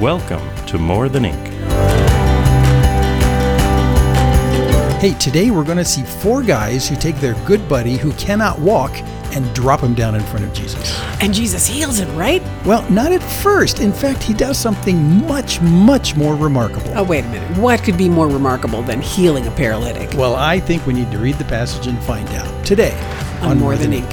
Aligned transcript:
Welcome 0.00 0.40
to 0.64 0.78
More 0.78 1.10
Than 1.10 1.26
Ink. 1.26 1.46
Hey, 4.98 5.12
today 5.20 5.50
we're 5.50 5.62
going 5.62 5.76
to 5.76 5.84
see 5.84 6.04
four 6.04 6.42
guys 6.42 6.88
who 6.88 6.96
take 6.96 7.16
their 7.16 7.34
good 7.44 7.68
buddy 7.68 7.98
who 7.98 8.14
cannot 8.14 8.58
walk 8.58 8.96
and 9.34 9.54
drop 9.54 9.80
him 9.80 9.92
down 9.92 10.14
in 10.14 10.22
front 10.22 10.46
of 10.46 10.54
Jesus. 10.54 10.98
And 11.20 11.34
Jesus 11.34 11.66
heals 11.66 11.98
him, 11.98 12.16
right? 12.16 12.42
Well, 12.64 12.90
not 12.90 13.12
at 13.12 13.22
first. 13.42 13.80
In 13.80 13.92
fact, 13.92 14.22
he 14.22 14.32
does 14.32 14.56
something 14.56 15.26
much, 15.26 15.60
much 15.60 16.16
more 16.16 16.34
remarkable. 16.34 16.96
Oh, 16.96 17.04
wait 17.04 17.26
a 17.26 17.28
minute. 17.28 17.58
What 17.58 17.84
could 17.84 17.98
be 17.98 18.08
more 18.08 18.26
remarkable 18.26 18.80
than 18.80 19.02
healing 19.02 19.46
a 19.48 19.50
paralytic? 19.50 20.16
Well, 20.16 20.34
I 20.34 20.60
think 20.60 20.86
we 20.86 20.94
need 20.94 21.10
to 21.10 21.18
read 21.18 21.34
the 21.34 21.44
passage 21.44 21.88
and 21.88 22.02
find 22.04 22.26
out 22.30 22.64
today 22.64 22.98
on, 23.42 23.58
More 23.58 23.76
Than 23.76 23.92
Ink. 23.92 24.10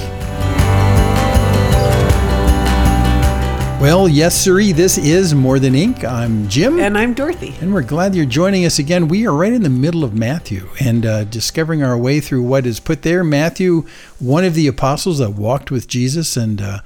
Well, 3.80 4.10
yes, 4.10 4.36
sirree, 4.36 4.72
this 4.72 4.98
is 4.98 5.36
More 5.36 5.60
Than 5.60 5.76
Ink. 5.76 6.04
I'm 6.04 6.50
Jim. 6.50 6.80
And 6.80 6.98
I'm 6.98 7.14
Dorothy. 7.14 7.54
And 7.62 7.72
we're 7.72 7.84
glad 7.84 8.16
you're 8.16 8.26
joining 8.26 8.66
us 8.66 8.80
again. 8.80 9.08
We 9.08 9.28
are 9.28 9.32
right 9.32 9.54
in 9.54 9.62
the 9.62 9.70
middle 9.70 10.04
of 10.04 10.16
Matthew 10.16 10.68
and 10.80 11.06
uh, 11.06 11.26
discovering 11.26 11.84
our 11.84 11.96
way 11.96 12.20
through 12.20 12.42
what 12.42 12.66
is 12.66 12.80
put 12.80 13.04
there. 13.04 13.24
Matthew, 13.24 13.86
one 14.18 14.44
of 14.44 14.56
the 14.56 14.66
apostles 14.66 15.20
that 15.20 15.34
walked 15.34 15.70
with 15.70 15.88
Jesus, 15.88 16.36
and 16.36 16.60
uh, 16.60 16.80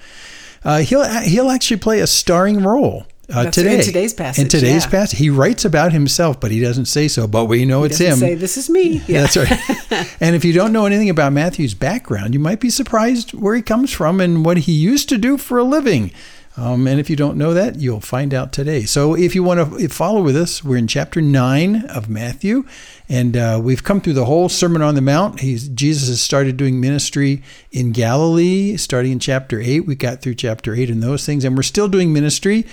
uh, 0.66 0.80
he'll, 0.80 1.06
he'll 1.22 1.50
actually 1.50 1.78
play 1.78 2.02
a 2.02 2.08
starring 2.08 2.62
role. 2.62 3.06
Uh, 3.34 3.50
today. 3.50 3.76
In 3.76 3.86
today's 3.86 4.14
passage. 4.14 4.44
In 4.44 4.50
today's 4.50 4.84
yeah. 4.84 4.92
passage. 4.92 5.18
He 5.18 5.30
writes 5.30 5.64
about 5.64 5.94
himself, 5.94 6.42
but 6.42 6.52
he 6.52 6.60
doesn't 6.60 6.88
say 6.88 7.08
so. 7.08 7.26
But 7.26 7.46
we 7.46 7.64
know 7.64 7.84
he 7.84 7.86
it's 7.86 8.00
him. 8.00 8.18
say, 8.18 8.36
this 8.36 8.58
is 8.58 8.70
me. 8.70 9.02
Yeah. 9.08 9.22
That's 9.22 9.38
right. 9.38 10.18
and 10.20 10.36
if 10.36 10.44
you 10.44 10.52
don't 10.52 10.74
know 10.74 10.86
anything 10.86 11.10
about 11.10 11.32
Matthew's 11.32 11.74
background, 11.74 12.34
you 12.34 12.42
might 12.42 12.60
be 12.60 12.70
surprised 12.70 13.34
where 13.34 13.56
he 13.56 13.62
comes 13.62 13.94
from 13.94 14.20
and 14.20 14.44
what 14.44 14.58
he 14.58 14.74
used 14.74 15.08
to 15.08 15.18
do 15.18 15.38
for 15.38 15.58
a 15.58 15.64
living. 15.64 16.12
Um, 16.58 16.86
and 16.86 17.00
if 17.00 17.10
you 17.10 17.16
don't 17.16 17.38
know 17.38 17.54
that, 17.54 17.78
you'll 17.78 18.02
find 18.02 18.34
out 18.34 18.52
today. 18.52 18.84
So 18.84 19.16
if 19.16 19.36
you 19.36 19.44
want 19.44 19.80
to 19.80 19.90
follow 19.90 20.22
with 20.22 20.36
us, 20.36 20.64
we're 20.64 20.78
in 20.78 20.88
chapter 20.88 21.22
9 21.22 21.86
of 21.86 22.10
Matthew, 22.10 22.66
and 23.08 23.38
uh, 23.38 23.60
we've 23.62 23.84
come 23.84 24.02
through 24.02 24.14
the 24.14 24.26
whole 24.26 24.50
Sermon 24.50 24.82
on 24.82 24.96
the 24.96 25.02
Mount. 25.02 25.40
He's, 25.40 25.70
Jesus 25.70 26.10
has 26.10 26.22
started 26.22 26.58
doing 26.58 26.82
ministry 26.82 27.42
in 27.72 27.94
Galilee, 27.94 28.76
starting 28.76 29.14
in 29.14 29.20
chapter 29.20 29.62
8. 29.62 29.82
We 29.82 29.96
got 29.96 30.22
through 30.22 30.36
chapter 30.36 30.76
8 30.76 30.90
and 30.90 31.02
those 31.02 31.26
things, 31.26 31.46
and 31.46 31.56
we're 31.56 31.64
still 31.64 31.88
doing 31.88 32.12
ministry. 32.12 32.66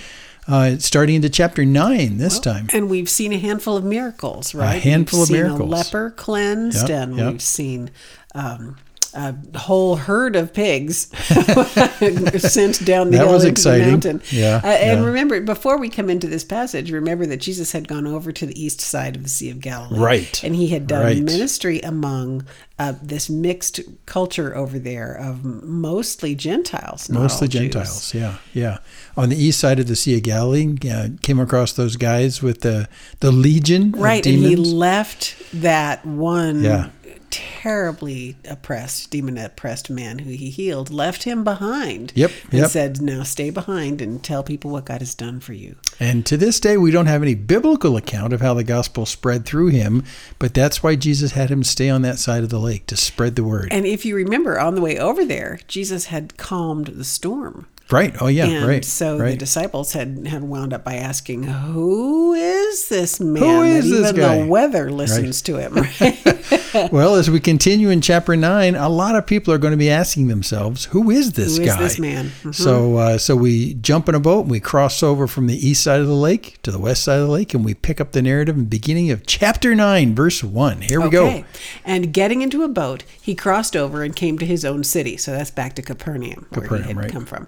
Uh, 0.47 0.79
starting 0.79 1.17
into 1.17 1.29
chapter 1.29 1.63
9 1.63 2.17
this 2.17 2.33
well, 2.33 2.55
time. 2.55 2.67
And 2.73 2.89
we've 2.89 3.09
seen 3.09 3.31
a 3.33 3.37
handful 3.37 3.77
of 3.77 3.83
miracles, 3.83 4.55
right? 4.55 4.77
A 4.77 4.79
handful 4.79 5.19
we've 5.19 5.29
of 5.29 5.33
miracles. 5.33 5.59
a 5.59 5.63
leper 5.63 6.09
cleansed, 6.09 6.89
yep, 6.89 7.03
and 7.03 7.17
yep. 7.17 7.31
we've 7.33 7.41
seen 7.41 7.91
um, 8.33 8.75
a 9.13 9.35
whole 9.57 9.95
herd 9.95 10.35
of 10.35 10.53
pigs 10.53 11.07
sent 12.39 12.85
down 12.85 13.11
the 13.11 13.17
that 13.17 13.27
was 13.27 13.45
exciting. 13.45 13.89
mountain. 13.89 14.21
Yeah, 14.31 14.61
uh, 14.63 14.67
and 14.67 15.01
yeah. 15.01 15.05
remember, 15.05 15.41
before 15.41 15.77
we 15.77 15.89
come 15.89 16.09
into 16.09 16.27
this 16.27 16.43
passage, 16.43 16.91
remember 16.91 17.25
that 17.27 17.37
Jesus 17.37 17.71
had 17.71 17.87
gone 17.87 18.07
over 18.07 18.31
to 18.31 18.45
the 18.45 18.61
east 18.61 18.81
side 18.81 19.15
of 19.15 19.23
the 19.23 19.29
Sea 19.29 19.49
of 19.49 19.59
Galilee, 19.59 19.99
Right. 19.99 20.43
And 20.43 20.55
he 20.55 20.67
had 20.67 20.87
done 20.87 21.03
Right. 21.05 21.23
ministry 21.23 21.79
among 21.81 22.45
uh, 22.77 22.93
this 23.03 23.29
mixed 23.29 23.81
culture 24.05 24.55
over 24.55 24.79
there 24.79 25.13
of 25.13 25.43
mostly 25.43 26.33
Gentiles, 26.33 27.09
not 27.09 27.23
Mostly 27.23 27.45
all 27.47 27.49
Jews. 27.49 27.61
Gentiles, 27.61 28.13
yeah, 28.13 28.37
yeah. 28.53 28.77
On 29.17 29.27
the 29.29 29.35
east 29.35 29.59
side 29.59 29.79
of 29.79 29.87
the 29.87 29.97
Sea 29.97 30.15
of 30.17 30.23
Galilee, 30.23 30.77
uh, 30.89 31.09
came 31.21 31.39
across 31.39 31.73
those 31.73 31.97
guys 31.97 32.41
with 32.41 32.61
the 32.61 32.87
the 33.19 33.31
legion 33.31 33.93
of 33.95 33.99
Right, 34.01 34.25
and 34.25 34.37
he 34.37 34.55
left 34.55 35.35
that 35.53 36.05
one 36.05 36.63
Yeah. 36.63 36.89
Terribly 37.29 38.37
oppressed, 38.47 39.11
demon 39.11 39.37
oppressed 39.37 39.89
man 39.89 40.19
who 40.19 40.31
he 40.31 40.49
healed, 40.49 40.89
left 40.89 41.23
him 41.23 41.43
behind. 41.43 42.11
Yep, 42.15 42.31
And 42.51 42.59
yep. 42.61 42.69
said, 42.69 43.01
Now 43.01 43.23
stay 43.23 43.49
behind 43.49 44.01
and 44.01 44.23
tell 44.23 44.43
people 44.43 44.71
what 44.71 44.85
God 44.85 45.01
has 45.01 45.15
done 45.15 45.39
for 45.39 45.53
you. 45.53 45.75
And 45.99 46.25
to 46.25 46.37
this 46.37 46.59
day, 46.59 46.77
we 46.77 46.91
don't 46.91 47.05
have 47.07 47.21
any 47.21 47.35
biblical 47.35 47.97
account 47.97 48.33
of 48.33 48.41
how 48.41 48.53
the 48.53 48.63
gospel 48.63 49.05
spread 49.05 49.45
through 49.45 49.67
him, 49.67 50.03
but 50.37 50.53
that's 50.53 50.81
why 50.83 50.95
Jesus 50.95 51.33
had 51.33 51.49
him 51.49 51.63
stay 51.63 51.89
on 51.89 52.01
that 52.03 52.19
side 52.19 52.43
of 52.43 52.49
the 52.49 52.59
lake 52.59 52.85
to 52.87 52.97
spread 52.97 53.35
the 53.35 53.43
word. 53.43 53.69
And 53.71 53.85
if 53.85 54.05
you 54.05 54.15
remember, 54.15 54.59
on 54.59 54.75
the 54.75 54.81
way 54.81 54.97
over 54.97 55.25
there, 55.25 55.59
Jesus 55.67 56.05
had 56.05 56.37
calmed 56.37 56.87
the 56.87 57.03
storm. 57.03 57.67
Right? 57.91 58.15
Oh, 58.19 58.27
yeah, 58.27 58.45
and 58.45 58.67
right. 58.67 58.85
so 58.85 59.17
the 59.17 59.35
disciples 59.35 59.93
had, 59.93 60.27
had 60.27 60.43
wound 60.43 60.73
up 60.73 60.83
by 60.83 60.95
asking, 60.95 61.43
Who 61.43 62.33
is 62.33 62.89
this 62.89 63.19
man 63.19 63.43
Who 63.43 63.63
is 63.63 63.89
that 63.89 63.97
this 63.97 64.09
even 64.09 64.21
guy?" 64.21 64.39
the 64.39 64.45
weather 64.45 64.91
listens 64.91 65.41
to 65.43 65.57
him? 65.57 65.77
Right? 65.99 66.91
well, 66.91 67.15
as 67.15 67.29
we 67.29 67.39
continue 67.39 67.89
in 67.89 67.99
chapter 68.01 68.35
nine, 68.35 68.75
a 68.75 68.89
lot 68.89 69.15
of 69.15 69.25
people 69.25 69.53
are 69.53 69.57
going 69.57 69.71
to 69.71 69.77
be 69.77 69.89
asking 69.89 70.27
themselves, 70.27 70.85
"Who 70.85 71.09
is 71.09 71.33
this 71.33 71.57
Who 71.57 71.63
is 71.63 71.69
guy?" 71.69 71.79
this 71.79 71.99
man? 71.99 72.31
Mhm. 72.43 72.53
So, 72.53 72.97
uh, 72.97 73.17
so 73.17 73.35
we 73.35 73.73
jump 73.75 74.07
in 74.07 74.15
a 74.15 74.19
boat 74.19 74.41
and 74.41 74.51
we 74.51 74.59
cross 74.59 75.01
over 75.01 75.25
from 75.27 75.47
the 75.47 75.67
east 75.67 75.83
side 75.83 75.99
of 75.99 76.07
the 76.07 76.13
lake 76.13 76.59
to 76.63 76.71
the 76.71 76.79
west 76.79 77.03
side 77.03 77.19
of 77.19 77.27
the 77.27 77.33
lake, 77.33 77.53
and 77.53 77.65
we 77.65 77.73
pick 77.73 77.99
up 77.99 78.11
the 78.11 78.21
narrative 78.21 78.55
in 78.55 78.61
the 78.61 78.67
beginning 78.69 79.09
of 79.09 79.25
chapter 79.25 79.73
nine, 79.73 80.13
verse 80.13 80.43
one. 80.43 80.81
Here 80.81 81.01
we 81.01 81.09
go. 81.09 81.43
And 81.83 82.13
getting 82.13 82.41
into 82.41 82.63
a 82.63 82.67
boat, 82.67 83.03
he 83.19 83.35
crossed 83.35 83.75
over 83.75 84.03
and 84.03 84.15
came 84.15 84.37
to 84.37 84.45
his 84.45 84.63
own 84.63 84.83
city. 84.83 85.17
So 85.17 85.31
that's 85.31 85.51
back 85.51 85.75
to 85.75 85.81
Capernaum, 85.81 86.45
where 86.49 86.61
Capernaum, 86.61 86.83
he 86.83 86.93
had 86.93 86.97
right. 86.97 87.11
come 87.11 87.25
from. 87.25 87.47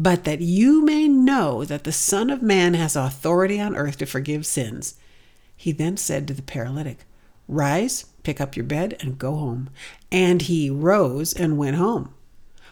But 0.00 0.24
that 0.24 0.40
you 0.40 0.82
may 0.82 1.08
know 1.08 1.62
that 1.66 1.84
the 1.84 1.92
Son 1.92 2.30
of 2.30 2.40
Man 2.40 2.72
has 2.72 2.96
authority 2.96 3.60
on 3.60 3.76
earth 3.76 3.98
to 3.98 4.06
forgive 4.06 4.46
sins. 4.46 4.94
He 5.54 5.72
then 5.72 5.98
said 5.98 6.26
to 6.26 6.32
the 6.32 6.40
paralytic, 6.40 7.04
Rise, 7.46 8.06
pick 8.22 8.40
up 8.40 8.56
your 8.56 8.64
bed, 8.64 8.96
and 9.00 9.18
go 9.18 9.36
home. 9.36 9.68
And 10.10 10.40
he 10.40 10.70
rose 10.70 11.34
and 11.34 11.58
went 11.58 11.76
home. 11.76 12.14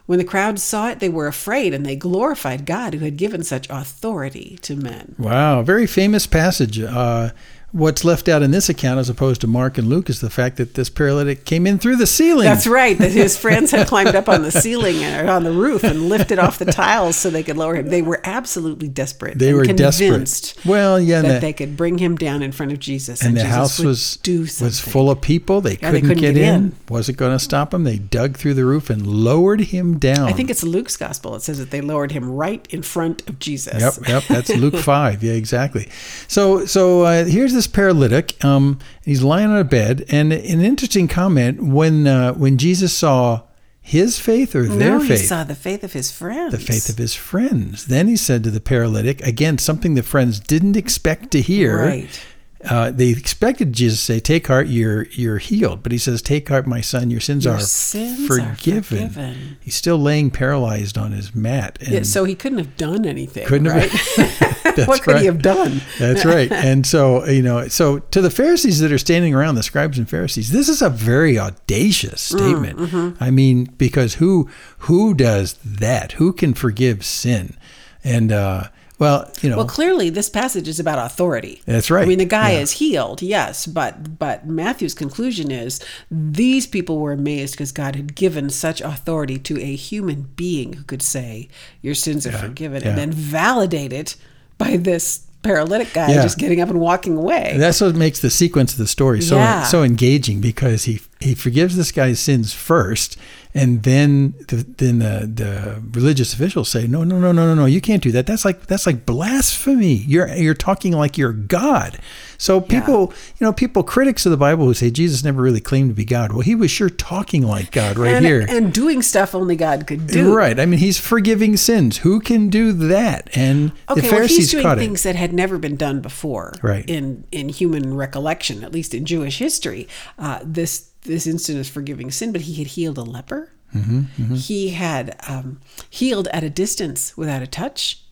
When 0.06 0.18
the 0.18 0.24
crowd 0.24 0.58
saw 0.58 0.88
it, 0.88 1.00
they 1.00 1.10
were 1.10 1.26
afraid 1.26 1.74
and 1.74 1.84
they 1.84 1.96
glorified 1.96 2.64
God 2.64 2.94
who 2.94 3.04
had 3.04 3.18
given 3.18 3.44
such 3.44 3.68
authority 3.68 4.58
to 4.62 4.74
men. 4.74 5.14
Wow, 5.18 5.60
very 5.60 5.86
famous 5.86 6.26
passage. 6.26 6.80
Uh, 6.80 7.32
what's 7.72 8.02
left 8.04 8.28
out 8.28 8.42
in 8.42 8.50
this 8.50 8.68
account, 8.68 8.98
as 8.98 9.10
opposed 9.10 9.40
to 9.42 9.46
Mark 9.46 9.76
and 9.78 9.88
Luke, 9.88 10.08
is 10.08 10.20
the 10.20 10.30
fact 10.30 10.56
that 10.56 10.74
this 10.74 10.88
paralytic 10.88 11.44
came 11.44 11.66
in 11.66 11.78
through 11.78 11.96
the 11.96 12.06
ceiling. 12.06 12.44
That's 12.44 12.66
right. 12.66 12.96
That 12.96 13.12
his 13.12 13.36
friends 13.44 13.70
had 13.70 13.86
climbed 13.86 14.14
up 14.14 14.28
on 14.28 14.42
the 14.42 14.50
ceiling 14.50 15.04
or 15.04 15.28
on 15.30 15.44
the 15.44 15.52
roof 15.52 15.84
and 15.84 16.08
lifted 16.08 16.38
off 16.38 16.58
the 16.58 16.64
tiles 16.64 17.16
so 17.16 17.28
they 17.30 17.42
could 17.42 17.56
lower 17.58 17.74
him. 17.74 17.88
They 17.88 18.00
were 18.02 18.20
absolutely 18.24 18.88
desperate. 18.88 19.38
They 19.38 19.48
and 19.48 19.56
were 19.58 19.64
convinced 19.64 19.98
desperate. 20.00 20.66
Well, 20.66 20.98
yeah, 21.00 21.18
and 21.18 21.26
that 21.26 21.34
the- 21.34 21.40
they 21.40 21.52
could 21.52 21.76
bring 21.76 21.98
him 21.98 22.16
down 22.16 22.42
in 22.42 22.52
front 22.52 22.72
of 22.72 22.78
Jesus, 22.78 23.22
and 23.22 23.36
the 23.36 23.40
Jesus 23.42 23.54
house 23.54 23.78
was 23.78 24.18
was 24.60 24.80
full 24.80 25.10
of 25.10 25.20
people. 25.20 25.60
They, 25.60 25.72
Yeah, 25.72 25.90
couldn't, 25.90 26.00
couldn't 26.08 26.18
get, 26.22 26.34
get 26.34 26.42
in. 26.42 26.54
in. 26.54 26.76
Wasn't 26.88 27.18
going 27.18 27.32
to 27.32 27.38
stop 27.38 27.70
them. 27.70 27.84
They 27.84 27.98
dug 27.98 28.36
through 28.36 28.54
the 28.54 28.64
roof 28.64 28.88
and 28.90 29.06
lowered 29.06 29.60
him 29.60 29.98
down. 29.98 30.28
I 30.28 30.32
think 30.32 30.50
it's 30.50 30.62
Luke's 30.62 30.96
gospel. 30.96 31.34
It 31.34 31.42
says 31.42 31.58
that 31.58 31.70
they 31.70 31.80
lowered 31.80 32.12
him 32.12 32.30
right 32.30 32.66
in 32.70 32.82
front 32.82 33.28
of 33.28 33.38
Jesus. 33.38 33.80
Yep, 33.80 34.08
yep. 34.08 34.24
That's 34.28 34.48
Luke 34.50 34.76
five. 34.82 35.22
Yeah, 35.22 35.34
exactly. 35.34 35.88
So, 36.28 36.64
so 36.66 37.02
uh, 37.02 37.24
here's 37.24 37.52
this 37.58 37.66
paralytic. 37.66 38.42
Um, 38.44 38.78
he's 39.04 39.22
lying 39.22 39.50
on 39.50 39.58
a 39.58 39.64
bed, 39.64 40.04
and 40.08 40.32
an 40.32 40.60
interesting 40.60 41.08
comment 41.08 41.60
when 41.60 42.06
uh, 42.06 42.34
when 42.34 42.56
Jesus 42.56 42.96
saw 42.96 43.42
his 43.80 44.20
faith 44.20 44.54
or 44.54 44.64
their 44.64 44.98
no, 44.98 45.00
he 45.00 45.08
faith, 45.08 45.26
saw 45.26 45.42
the 45.44 45.54
faith 45.54 45.82
of 45.82 45.92
his 45.92 46.12
friends. 46.12 46.52
the 46.52 46.58
faith 46.58 46.88
of 46.88 46.98
his 46.98 47.14
friends. 47.14 47.86
Then 47.86 48.06
he 48.06 48.16
said 48.16 48.44
to 48.44 48.50
the 48.50 48.60
paralytic 48.60 49.20
again 49.22 49.58
something 49.58 49.94
the 49.94 50.02
friends 50.02 50.38
didn't 50.38 50.76
expect 50.76 51.32
to 51.32 51.40
hear. 51.40 51.78
Right. 51.78 52.20
Uh, 52.68 52.90
they 52.90 53.08
expected 53.10 53.72
Jesus 53.72 54.00
to 54.00 54.04
say, 54.04 54.20
"Take 54.20 54.46
heart, 54.48 54.66
you're 54.66 55.04
you're 55.12 55.38
healed," 55.38 55.82
but 55.82 55.92
he 55.92 55.98
says, 55.98 56.20
"Take 56.22 56.48
heart, 56.48 56.66
my 56.66 56.80
son, 56.80 57.10
your 57.10 57.20
sins, 57.20 57.44
Your 57.44 57.54
are, 57.54 57.60
sins 57.60 58.28
are 58.30 58.54
forgiven. 58.56 58.82
forgiven. 59.10 59.58
He's 59.60 59.76
still 59.76 59.98
laying 59.98 60.30
paralyzed 60.30 60.98
on 60.98 61.12
his 61.12 61.34
mat. 61.34 61.78
And 61.80 61.88
Yeah, 61.90 62.02
so 62.02 62.24
he 62.24 62.34
couldn't 62.34 62.58
have 62.58 62.76
done 62.76 63.06
anything. 63.06 63.46
Couldn't 63.46 63.68
right? 63.68 63.88
have- 63.90 64.88
what 64.88 65.02
could 65.02 65.12
right. 65.12 65.20
he 65.20 65.26
have 65.26 65.42
done? 65.42 65.80
That's 65.98 66.24
right. 66.24 66.50
And 66.52 66.86
so, 66.86 67.24
you 67.26 67.42
know, 67.42 67.66
so 67.68 67.98
to 67.98 68.20
the 68.20 68.30
Pharisees 68.30 68.78
that 68.80 68.92
are 68.92 68.98
standing 68.98 69.34
around, 69.34 69.54
the 69.56 69.62
scribes 69.62 69.98
and 69.98 70.08
Pharisees, 70.08 70.52
this 70.52 70.68
is 70.68 70.82
a 70.82 70.90
very 70.90 71.38
audacious 71.38 72.30
Mm, 72.32 72.38
statement. 72.38 72.78
mm-hmm. 72.78 73.22
I 73.22 73.30
mean, 73.30 73.64
because 73.78 74.14
who 74.14 74.48
who 74.78 75.14
does 75.14 75.54
that? 75.64 76.12
Who 76.12 76.32
can 76.32 76.54
forgive 76.54 77.04
sin? 77.04 77.56
And 78.04 78.30
uh 78.32 78.64
well, 78.98 79.30
you 79.42 79.48
know, 79.50 79.56
Well, 79.58 79.66
clearly, 79.66 80.10
this 80.10 80.28
passage 80.28 80.66
is 80.68 80.80
about 80.80 80.98
authority. 81.04 81.62
That's 81.66 81.90
right. 81.90 82.02
I 82.02 82.06
mean, 82.06 82.18
the 82.18 82.24
guy 82.24 82.52
Yeah. 82.52 82.58
is 82.60 82.72
healed, 82.72 83.22
yes, 83.22 83.66
but 83.66 84.18
but 84.18 84.46
Matthew's 84.46 84.94
conclusion 84.94 85.50
is 85.50 85.80
these 86.10 86.66
people 86.66 86.98
were 86.98 87.12
amazed 87.12 87.54
because 87.54 87.72
God 87.72 87.94
had 87.96 88.14
given 88.14 88.50
such 88.50 88.80
authority 88.80 89.38
to 89.38 89.60
a 89.60 89.76
human 89.76 90.28
being 90.36 90.72
who 90.74 90.82
could 90.84 91.02
say, 91.02 91.48
"Your 91.82 91.94
sins 91.94 92.26
are 92.26 92.32
forgiven," 92.32 92.82
yeah. 92.82 92.88
and 92.90 92.98
then 92.98 93.12
validate 93.12 93.92
it 93.92 94.16
by 94.58 94.76
this 94.76 95.20
paralytic 95.42 95.92
guy 95.92 96.08
Yeah. 96.10 96.22
just 96.22 96.36
getting 96.36 96.60
up 96.60 96.68
and 96.68 96.80
walking 96.80 97.16
away. 97.16 97.54
that's 97.58 97.80
what 97.80 97.94
makes 97.94 98.18
the 98.18 98.28
sequence 98.28 98.72
of 98.72 98.78
the 98.78 98.88
story 98.88 99.22
so 99.22 99.36
Yeah. 99.36 99.62
so 99.62 99.84
engaging 99.84 100.40
because 100.40 100.84
he 100.84 101.00
he 101.20 101.34
forgives 101.34 101.76
this 101.76 101.92
guy's 101.92 102.20
sins 102.20 102.52
first 102.52 103.16
and 103.54 103.82
then 103.82 104.34
the, 104.48 104.56
then 104.56 104.98
the, 104.98 105.26
the 105.26 105.82
religious 105.92 106.32
officials 106.32 106.68
say 106.68 106.86
no 106.86 107.02
no 107.02 107.18
no 107.18 107.32
no 107.32 107.46
no 107.46 107.54
no 107.54 107.64
you 107.64 107.80
can't 107.80 108.02
do 108.02 108.12
that. 108.12 108.26
That's 108.26 108.44
like 108.44 108.66
that's 108.66 108.86
like 108.86 109.06
blasphemy. 109.06 109.94
You're 109.94 110.28
you're 110.28 110.54
talking 110.54 110.92
like 110.92 111.16
you're 111.16 111.32
god. 111.32 111.98
So 112.36 112.60
people 112.60 113.12
you 113.38 113.44
know 113.44 113.52
people 113.52 113.82
critics 113.82 114.24
of 114.26 114.30
the 114.30 114.36
bible 114.36 114.64
who 114.66 114.72
say 114.74 114.92
jesus 114.92 115.24
never 115.24 115.42
really 115.42 115.60
claimed 115.60 115.90
to 115.90 115.94
be 115.94 116.04
god 116.04 116.30
well 116.30 116.42
he 116.42 116.54
was 116.54 116.70
sure 116.70 116.88
talking 116.88 117.42
like 117.42 117.72
god 117.72 117.98
right 117.98 118.14
and, 118.14 118.24
here. 118.24 118.46
and 118.48 118.72
doing 118.72 119.02
stuff 119.02 119.34
only 119.34 119.56
God 119.56 119.88
could 119.88 120.06
do. 120.06 120.32
right. 120.32 120.58
I 120.60 120.64
mean 120.64 120.78
he's 120.78 120.98
forgiving 120.98 121.56
sins. 121.56 121.98
Who 121.98 122.20
can 122.20 122.48
do 122.48 122.72
that? 122.72 123.28
And 123.36 123.72
Okay, 123.90 124.02
the 124.02 124.02
well, 124.02 124.02
he's 124.02 124.10
pharisees 124.10 124.50
doing 124.52 124.62
caught 124.62 124.78
things 124.78 125.02
that 125.02 125.16
had 125.16 125.32
never 125.32 125.58
been 125.58 125.76
done 125.76 126.00
before, 126.00 126.52
Right. 126.62 126.88
In 126.88 127.24
in 127.32 127.48
human 127.48 127.94
recollection, 127.94 128.62
at 128.62 128.72
least 128.72 128.94
in 128.94 129.04
Jewish 129.04 129.38
history, 129.38 129.88
uh, 130.18 130.40
this 130.44 130.87
this 131.12 131.26
instant 131.26 131.58
is 131.58 131.68
forgiving 131.68 132.10
sin. 132.10 132.30
But 132.32 132.42
he 132.42 132.54
had 132.54 132.68
healed 132.68 132.98
a 132.98 133.02
leper. 133.02 133.50
Mm-hmm, 133.74 134.34
He 134.34 134.70
had 134.70 135.16
um, 135.28 135.60
healed 135.90 136.28
at 136.28 136.42
a 136.44 136.48
distance 136.50 137.16
without 137.16 137.42
a 137.42 137.46
touch. 137.46 138.02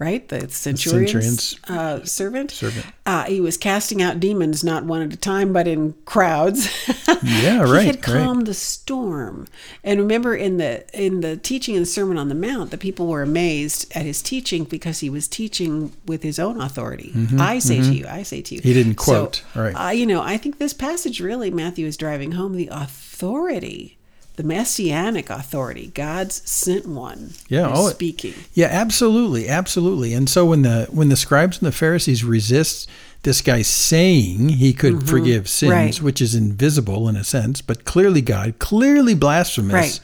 Right, 0.00 0.26
the 0.28 0.48
centurion's, 0.48 1.10
centurion's 1.10 1.60
uh, 1.68 2.04
servant. 2.06 2.52
servant. 2.52 2.86
Uh, 3.04 3.24
he 3.24 3.38
was 3.38 3.58
casting 3.58 4.00
out 4.00 4.18
demons 4.18 4.64
not 4.64 4.84
one 4.86 5.02
at 5.02 5.12
a 5.12 5.16
time, 5.18 5.52
but 5.52 5.68
in 5.68 5.92
crowds. 6.06 6.68
Yeah, 7.22 7.58
right. 7.58 7.66
he 7.66 7.72
right, 7.72 7.84
had 7.84 8.08
right. 8.08 8.24
calmed 8.24 8.46
the 8.46 8.54
storm. 8.54 9.46
And 9.84 10.00
remember, 10.00 10.34
in 10.34 10.56
the 10.56 10.86
in 10.98 11.20
the 11.20 11.36
teaching 11.36 11.74
in 11.74 11.82
the 11.82 11.86
Sermon 11.86 12.16
on 12.16 12.30
the 12.30 12.34
Mount, 12.34 12.70
the 12.70 12.78
people 12.78 13.08
were 13.08 13.20
amazed 13.22 13.92
at 13.94 14.06
his 14.06 14.22
teaching 14.22 14.64
because 14.64 15.00
he 15.00 15.10
was 15.10 15.28
teaching 15.28 15.92
with 16.06 16.22
his 16.22 16.38
own 16.38 16.58
authority. 16.60 17.12
I 17.38 17.58
say 17.58 17.82
to 17.82 17.92
you, 17.94 18.06
I 18.08 18.22
say 18.22 18.40
to 18.40 18.54
you. 18.54 18.60
Mm-hmm, 18.60 18.68
He 18.68 18.74
didn't 18.74 19.00
So, 19.00 19.04
quote, 19.04 19.42
right. 19.54 19.74
Uh, 19.74 19.90
you 19.90 20.06
know, 20.06 20.22
I 20.22 20.38
think 20.38 20.56
this 20.58 20.72
passage 20.72 21.20
really 21.20 21.50
Matthew 21.50 21.86
is 21.86 21.98
driving 21.98 22.32
home 22.32 22.54
the 22.56 22.68
authority. 22.72 23.98
The 24.40 24.46
messianic 24.46 25.28
authority, 25.28 25.88
God's 25.92 26.40
sent 26.50 26.86
one, 26.86 27.34
Yeah, 27.50 27.70
oh, 27.70 27.90
speaking. 27.90 28.32
Yeah, 28.54 28.68
absolutely, 28.70 29.50
absolutely. 29.50 30.14
And 30.14 30.30
so 30.30 30.46
when 30.46 30.62
the 30.62 30.86
when 30.90 31.10
the 31.10 31.16
scribes 31.16 31.58
and 31.58 31.66
the 31.66 31.72
Pharisees 31.76 32.24
resist 32.24 32.88
this 33.22 33.42
guy 33.42 33.60
saying 33.60 34.48
he 34.48 34.72
could 34.72 35.06
forgive 35.06 35.46
sins, 35.46 35.70
Mm-hmm. 35.72 35.78
Right. 35.78 36.00
which 36.00 36.22
is 36.22 36.34
invisible 36.34 37.06
in 37.06 37.16
a 37.16 37.24
sense, 37.24 37.60
but 37.60 37.84
clearly 37.84 38.22
God, 38.22 38.54
clearly 38.58 39.14
blasphemous. 39.14 39.74
Right. 39.74 40.00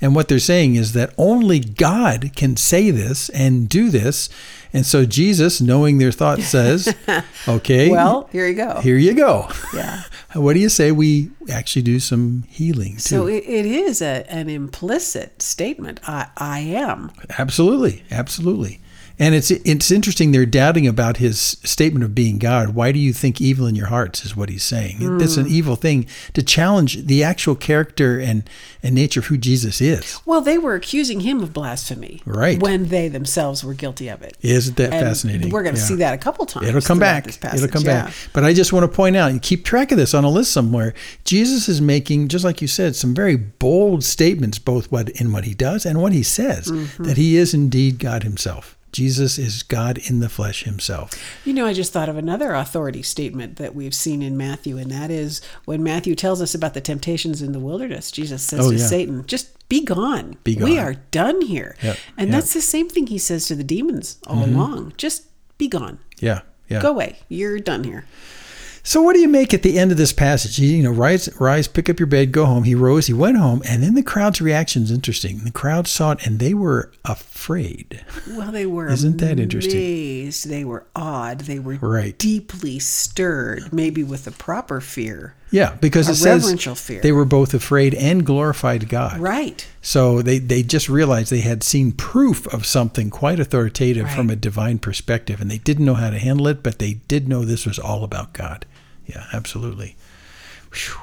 And 0.00 0.14
what 0.14 0.28
they're 0.28 0.38
saying 0.38 0.76
is 0.76 0.92
that 0.92 1.12
only 1.18 1.58
God 1.58 2.30
can 2.36 2.56
say 2.56 2.90
this 2.90 3.28
and 3.30 3.68
do 3.68 3.90
this. 3.90 4.28
And 4.72 4.86
so 4.86 5.04
Jesus, 5.04 5.60
knowing 5.60 5.98
their 5.98 6.12
thoughts, 6.12 6.46
says, 6.48 6.94
"Okay, 7.48 7.90
Well, 7.90 8.28
here 8.30 8.46
you 8.46 8.54
go. 8.54 8.80
here 8.80 8.98
you 8.98 9.14
go. 9.14 9.48
Yeah. 9.74 10.02
what 10.34 10.52
do 10.54 10.60
you 10.60 10.68
say 10.68 10.92
we 10.92 11.30
actually 11.50 11.82
do 11.82 11.98
some 11.98 12.44
healing 12.48 12.92
too?" 12.92 12.98
So 13.00 13.26
it, 13.26 13.44
it 13.44 13.66
is 13.66 14.00
a, 14.02 14.24
an 14.30 14.48
implicit 14.48 15.42
statement. 15.42 16.00
I, 16.06 16.28
I 16.36 16.60
am. 16.60 17.10
Absolutely, 17.38 18.04
absolutely. 18.10 18.80
And 19.20 19.34
it's 19.34 19.50
it's 19.50 19.90
interesting. 19.90 20.30
They're 20.30 20.46
doubting 20.46 20.86
about 20.86 21.16
his 21.16 21.38
statement 21.64 22.04
of 22.04 22.14
being 22.14 22.38
God. 22.38 22.70
Why 22.70 22.92
do 22.92 22.98
you 22.98 23.12
think 23.12 23.40
evil 23.40 23.66
in 23.66 23.74
your 23.74 23.88
hearts? 23.88 24.24
Is 24.24 24.36
what 24.36 24.48
he's 24.48 24.62
saying. 24.62 24.98
It's 25.20 25.34
Hmm. 25.34 25.40
an 25.40 25.46
evil 25.48 25.74
thing 25.76 26.06
to 26.34 26.42
challenge 26.42 27.06
the 27.06 27.24
actual 27.24 27.54
character 27.56 28.18
and 28.20 28.48
and 28.82 28.94
nature 28.94 29.18
of 29.20 29.26
who 29.26 29.36
Jesus 29.36 29.80
is. 29.80 30.18
Well, 30.24 30.40
they 30.40 30.56
were 30.56 30.76
accusing 30.76 31.20
him 31.20 31.42
of 31.42 31.52
blasphemy, 31.52 32.22
Right. 32.24 32.60
When 32.62 32.88
they 32.90 33.08
themselves 33.08 33.64
were 33.64 33.74
guilty 33.74 34.06
of 34.08 34.22
it. 34.22 34.36
Isn't 34.40 34.76
that 34.76 34.92
And 34.92 35.04
fascinating? 35.06 35.50
We're 35.50 35.64
going 35.64 35.74
to 35.74 35.80
Yeah. 35.80 35.86
see 35.88 35.94
that 35.96 36.14
a 36.14 36.18
couple 36.18 36.46
times. 36.46 36.68
It'll 36.68 36.80
come 36.80 37.00
back. 37.00 37.26
It'll 37.26 37.66
come 37.68 37.82
yeah. 37.82 38.04
back. 38.04 38.12
But 38.32 38.44
I 38.44 38.54
just 38.54 38.72
want 38.72 38.84
to 38.84 38.88
point 38.88 39.16
out, 39.16 39.32
and 39.32 39.42
keep 39.42 39.64
track 39.64 39.90
of 39.90 39.98
this 39.98 40.14
on 40.14 40.22
a 40.24 40.30
list 40.30 40.52
somewhere. 40.52 40.94
Jesus 41.24 41.68
is 41.68 41.80
making, 41.80 42.28
just 42.28 42.44
like 42.44 42.62
you 42.62 42.68
said, 42.68 42.94
some 42.94 43.14
very 43.14 43.34
bold 43.36 44.04
statements, 44.04 44.58
both 44.60 44.90
what 44.92 45.08
in 45.10 45.32
what 45.32 45.44
he 45.44 45.54
does 45.54 45.84
and 45.84 46.00
what 46.00 46.12
he 46.12 46.22
says, 46.22 46.68
Mm-hmm. 46.68 47.02
that 47.02 47.16
he 47.16 47.36
is 47.36 47.52
indeed 47.52 47.98
God 47.98 48.22
Himself. 48.22 48.76
Jesus 48.92 49.38
is 49.38 49.62
God 49.62 49.98
in 49.98 50.20
the 50.20 50.28
flesh 50.28 50.64
Himself. 50.64 51.12
You 51.44 51.52
know, 51.52 51.66
I 51.66 51.72
just 51.72 51.92
thought 51.92 52.08
of 52.08 52.16
another 52.16 52.54
authority 52.54 53.02
statement 53.02 53.56
that 53.56 53.74
we've 53.74 53.94
seen 53.94 54.22
in 54.22 54.36
Matthew, 54.36 54.78
and 54.78 54.90
that 54.90 55.10
is 55.10 55.40
when 55.64 55.82
Matthew 55.82 56.14
tells 56.14 56.40
us 56.40 56.54
about 56.54 56.74
the 56.74 56.80
temptations 56.80 57.42
in 57.42 57.52
the 57.52 57.60
wilderness. 57.60 58.10
Jesus 58.10 58.42
says 58.42 58.66
Oh, 58.66 58.70
to 58.70 58.76
yeah. 58.76 58.86
Satan, 58.86 59.26
"Just 59.26 59.68
be 59.68 59.84
gone. 59.84 60.36
Be 60.44 60.56
We 60.56 60.78
are 60.78 60.94
done 61.10 61.42
here." 61.42 61.76
Yep, 61.82 61.96
And 62.16 62.28
yep. 62.30 62.36
that's 62.40 62.54
the 62.54 62.60
same 62.60 62.88
thing 62.88 63.06
he 63.06 63.18
says 63.18 63.46
to 63.46 63.54
the 63.54 63.64
demons 63.64 64.18
all 64.26 64.36
mm-hmm. 64.44 64.56
along. 64.56 64.92
Just 64.96 65.24
be 65.58 65.68
gone. 65.68 65.98
Yeah, 66.20 66.40
yeah. 66.68 66.80
Go 66.80 66.90
away. 66.90 67.18
You're 67.28 67.58
done 67.58 67.84
here. 67.84 68.06
So 68.88 69.02
what 69.02 69.12
do 69.12 69.20
you 69.20 69.28
make 69.28 69.52
at 69.52 69.60
the 69.62 69.78
end 69.78 69.92
of 69.92 69.98
this 69.98 70.14
passage? 70.14 70.56
He, 70.56 70.76
you 70.76 70.82
know, 70.82 70.90
rise, 70.90 71.28
rise, 71.38 71.68
pick 71.68 71.90
up 71.90 72.00
your 72.00 72.06
bed, 72.06 72.32
go 72.32 72.46
home. 72.46 72.64
He 72.64 72.74
rose, 72.74 73.06
he 73.06 73.12
went 73.12 73.36
home, 73.36 73.60
and 73.68 73.82
then 73.82 73.92
the 73.92 74.02
crowd's 74.02 74.40
reaction 74.40 74.82
is 74.82 74.90
interesting. 74.90 75.40
The 75.44 75.50
crowd 75.50 75.86
saw 75.86 76.12
it, 76.12 76.26
and 76.26 76.38
they 76.38 76.54
were 76.54 76.90
afraid. 77.04 78.02
Well, 78.30 78.50
they 78.50 78.64
were 78.64 78.88
Isn't 78.88 79.18
that 79.18 79.38
interesting? 79.38 79.72
amazed. 79.72 80.48
They 80.48 80.64
were 80.64 80.86
awed. 80.96 81.40
They 81.40 81.58
were 81.58 81.74
Right. 81.74 82.16
deeply 82.16 82.78
stirred, 82.78 83.70
maybe 83.74 84.02
with 84.02 84.24
the 84.24 84.30
proper 84.30 84.80
fear. 84.80 85.34
Yeah, 85.50 85.74
because 85.82 86.08
A 86.08 86.12
it 86.12 86.14
says 86.14 86.80
fear. 86.80 87.02
they 87.02 87.12
were 87.12 87.26
both 87.26 87.52
afraid 87.52 87.94
and 87.94 88.24
glorified 88.24 88.88
God. 88.88 89.18
Right. 89.18 89.66
So 89.82 90.22
they, 90.22 90.38
they 90.38 90.62
just 90.62 90.88
realized 90.88 91.30
they 91.30 91.40
had 91.40 91.62
seen 91.62 91.92
proof 91.92 92.46
of 92.54 92.64
something 92.64 93.10
quite 93.10 93.38
authoritative 93.38 94.10
from 94.10 94.30
a 94.30 94.36
divine 94.36 94.78
perspective, 94.78 95.42
and 95.42 95.50
they 95.50 95.58
didn't 95.58 95.84
know 95.84 95.94
how 95.94 96.08
to 96.08 96.18
handle 96.18 96.48
it, 96.48 96.62
but 96.62 96.78
they 96.78 96.94
did 97.06 97.28
know 97.28 97.44
this 97.44 97.66
was 97.66 97.78
all 97.78 98.02
about 98.02 98.32
God. 98.32 98.64
Yeah, 99.08 99.24
absolutely. 99.32 99.96
Whew. 100.72 100.94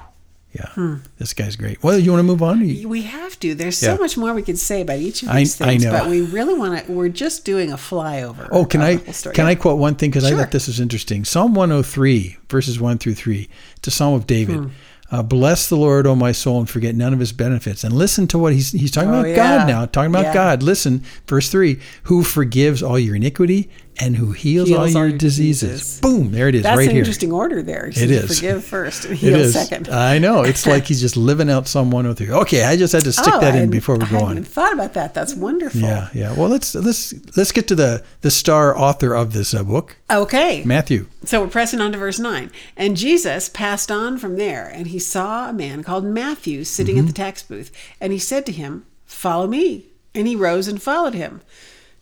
Yeah, 0.54 0.70
Hmm. 0.70 0.96
this 1.20 1.34
guy's 1.34 1.58
great. 1.58 1.84
Well, 1.84 2.00
you 2.00 2.12
want 2.12 2.20
to 2.22 2.24
move 2.24 2.42
on? 2.42 2.66
You- 2.66 2.88
We 2.88 3.02
have 3.02 3.38
to. 3.42 3.54
There's 3.56 3.78
so 3.78 3.92
Yeah. 3.94 3.98
much 3.98 4.16
more 4.16 4.34
we 4.34 4.42
could 4.42 4.58
say 4.58 4.80
about 4.80 5.00
each 5.00 5.22
of 5.22 5.28
I- 5.28 5.40
these 5.40 5.60
I 5.60 5.66
things, 5.72 5.84
know. 5.84 5.92
but 5.92 6.10
we 6.10 6.22
really 6.22 6.54
want 6.54 6.86
to. 6.86 6.90
We're 6.94 7.10
just 7.10 7.44
doing 7.44 7.74
a 7.74 7.78
flyover. 7.78 8.48
Oh, 8.52 8.64
can 8.64 8.82
I 8.82 8.96
can 8.96 9.14
Yeah. 9.36 9.48
I 9.48 9.56
quote 9.56 9.80
one 9.80 9.96
thing 9.96 10.12
because 10.12 10.24
I 10.24 10.32
thought 10.34 10.52
this 10.52 10.68
was 10.68 10.80
interesting? 10.80 11.26
Psalm 11.26 11.56
103 11.56 12.38
verses 12.50 12.80
1 12.80 13.00
through 13.00 13.16
3. 13.16 13.50
It's 13.78 13.90
a 13.90 13.92
psalm 13.92 14.14
of 14.14 14.28
David. 14.28 14.56
Hmm. 14.56 14.68
Uh, 15.12 15.22
Bless 15.22 15.68
the 15.68 15.76
Lord, 15.78 16.08
O 16.08 16.16
my 16.16 16.32
soul, 16.32 16.60
and 16.60 16.70
forget 16.70 16.96
none 16.96 17.12
of 17.14 17.20
his 17.20 17.32
benefits. 17.34 17.84
And 17.84 17.94
listen 17.94 18.26
to 18.28 18.38
what 18.40 18.54
he's 18.54 18.72
he's 18.72 18.92
talking 18.92 19.10
Oh, 19.10 19.20
about 19.20 19.28
yeah. 19.30 19.36
God 19.36 19.68
now. 19.68 19.86
Talking 19.88 20.10
about 20.12 20.24
Yeah. 20.26 20.34
God. 20.34 20.64
Listen, 20.64 21.04
verse 21.28 21.50
3, 21.50 21.80
who 22.04 22.24
forgives 22.24 22.82
all 22.82 22.98
your 22.98 23.16
iniquity 23.16 23.70
and 24.00 24.16
who 24.18 24.32
heals, 24.34 24.72
all, 24.72 24.88
your 24.88 25.10
diseases. 25.12 25.72
diseases. 25.72 26.00
Boom, 26.02 26.32
there 26.32 26.50
it 26.50 26.56
is 26.56 26.64
That's 26.64 26.78
right 26.78 26.86
an 26.88 26.92
here. 26.96 27.00
interesting 27.00 27.32
order 27.32 27.62
there. 27.62 27.90
He 27.90 28.04
It 28.04 28.12
is. 28.12 28.40
Forgive 28.40 28.64
first, 28.64 29.06
and 29.10 29.16
heal 29.16 29.36
is. 29.36 29.54
second. 29.54 29.88
I 29.90 30.18
know. 30.20 30.44
It's 30.44 30.66
like 30.68 30.86
he's 30.88 31.00
just 31.02 31.16
living 31.16 31.50
out 31.50 31.68
Psalm 31.68 31.92
103. 31.92 32.30
Okay, 32.42 32.64
I 32.64 32.76
just 32.76 32.94
had 32.94 33.04
to 33.06 33.12
stick 33.14 33.34
Oh, 33.34 33.40
that 33.40 33.54
I 33.56 33.60
in 33.60 33.70
before 33.70 33.98
we 33.98 34.06
go 34.08 34.20
on. 34.20 34.44
thought 34.44 34.74
about 34.74 34.94
that. 34.96 35.14
That's 35.14 35.34
wonderful. 35.34 35.80
Yeah, 35.82 36.10
yeah. 36.14 36.34
Well, 36.34 36.50
let's 36.50 36.76
let's 36.76 37.14
let's 37.38 37.52
get 37.52 37.68
to 37.70 37.76
the 37.76 38.04
the 38.22 38.32
star 38.32 38.78
author 38.78 39.14
of 39.14 39.34
this 39.34 39.54
uh, 39.54 39.64
book, 39.64 39.98
Okay. 40.12 40.64
Matthew. 40.66 41.08
So 41.24 41.42
we're 41.42 41.48
pressing 41.50 41.82
on 41.82 41.92
to 41.94 41.98
verse 41.98 42.20
9. 42.20 42.52
And 42.78 42.96
Jesus 42.96 43.50
passed 43.50 43.92
on 43.92 44.18
from 44.20 44.36
there, 44.38 44.68
and 44.68 44.88
he 44.88 45.00
saw 45.00 45.50
a 45.50 45.54
man 45.54 45.84
called 45.84 46.04
Matthew 46.06 46.64
sitting 46.64 46.96
Mm-hmm. 46.98 47.08
at 47.08 47.08
the 47.08 47.14
tax 47.14 47.42
booth. 47.44 47.72
And 48.00 48.14
he 48.14 48.20
said 48.20 48.46
to 48.46 48.52
him, 48.52 48.86
Follow 49.06 49.48
me. 49.48 49.86
And 50.14 50.28
he 50.28 50.36
rose 50.36 50.68
and 50.68 50.82
followed 50.82 51.14
him. 51.16 51.42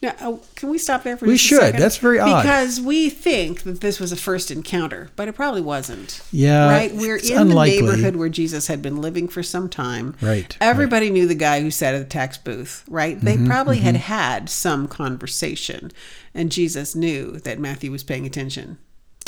Now, 0.04 0.14
uh, 0.20 0.38
can 0.56 0.70
we 0.70 0.78
stop 0.78 1.04
there 1.04 1.18
for 1.18 1.26
We 1.26 1.38
should. 1.38 1.60
second? 1.62 1.80
That's 1.80 1.98
very 1.98 2.20
odd. 2.20 2.44
Because 2.44 2.80
we 2.82 3.10
think 3.10 3.64
that 3.64 3.82
this 3.82 4.00
was 4.00 4.12
a 4.12 4.16
first 4.16 4.52
encounter, 4.52 5.10
but 5.16 5.28
it 5.28 5.34
probably 5.34 5.62
wasn't. 5.62 6.22
Yeah, 6.32 6.70
Right? 6.70 6.94
We're 6.94 7.16
in 7.16 7.38
unlikely. 7.38 7.78
the 7.82 7.88
neighborhood 7.88 8.16
where 8.18 8.30
Jesus 8.30 8.68
had 8.68 8.82
been 8.82 9.02
living 9.02 9.28
for 9.28 9.42
some 9.42 9.70
time. 9.70 10.16
Right, 10.22 10.56
Everybody 10.62 11.10
knew 11.10 11.26
the 11.28 11.36
guy 11.36 11.62
who 11.62 11.72
sat 11.72 11.96
at 11.96 12.00
the 12.00 12.06
tax 12.06 12.38
booth, 12.38 12.84
right? 12.88 13.20
They 13.20 13.36
Mm-hmm, 13.38 13.48
probably 13.48 13.78
had 13.80 13.96
had 13.96 14.50
some 14.50 14.88
conversation, 14.88 15.92
and 16.36 16.52
Jesus 16.52 16.94
knew 16.96 17.40
that 17.40 17.58
Matthew 17.60 17.90
was 17.92 18.04
paying 18.04 18.26
attention 18.26 18.78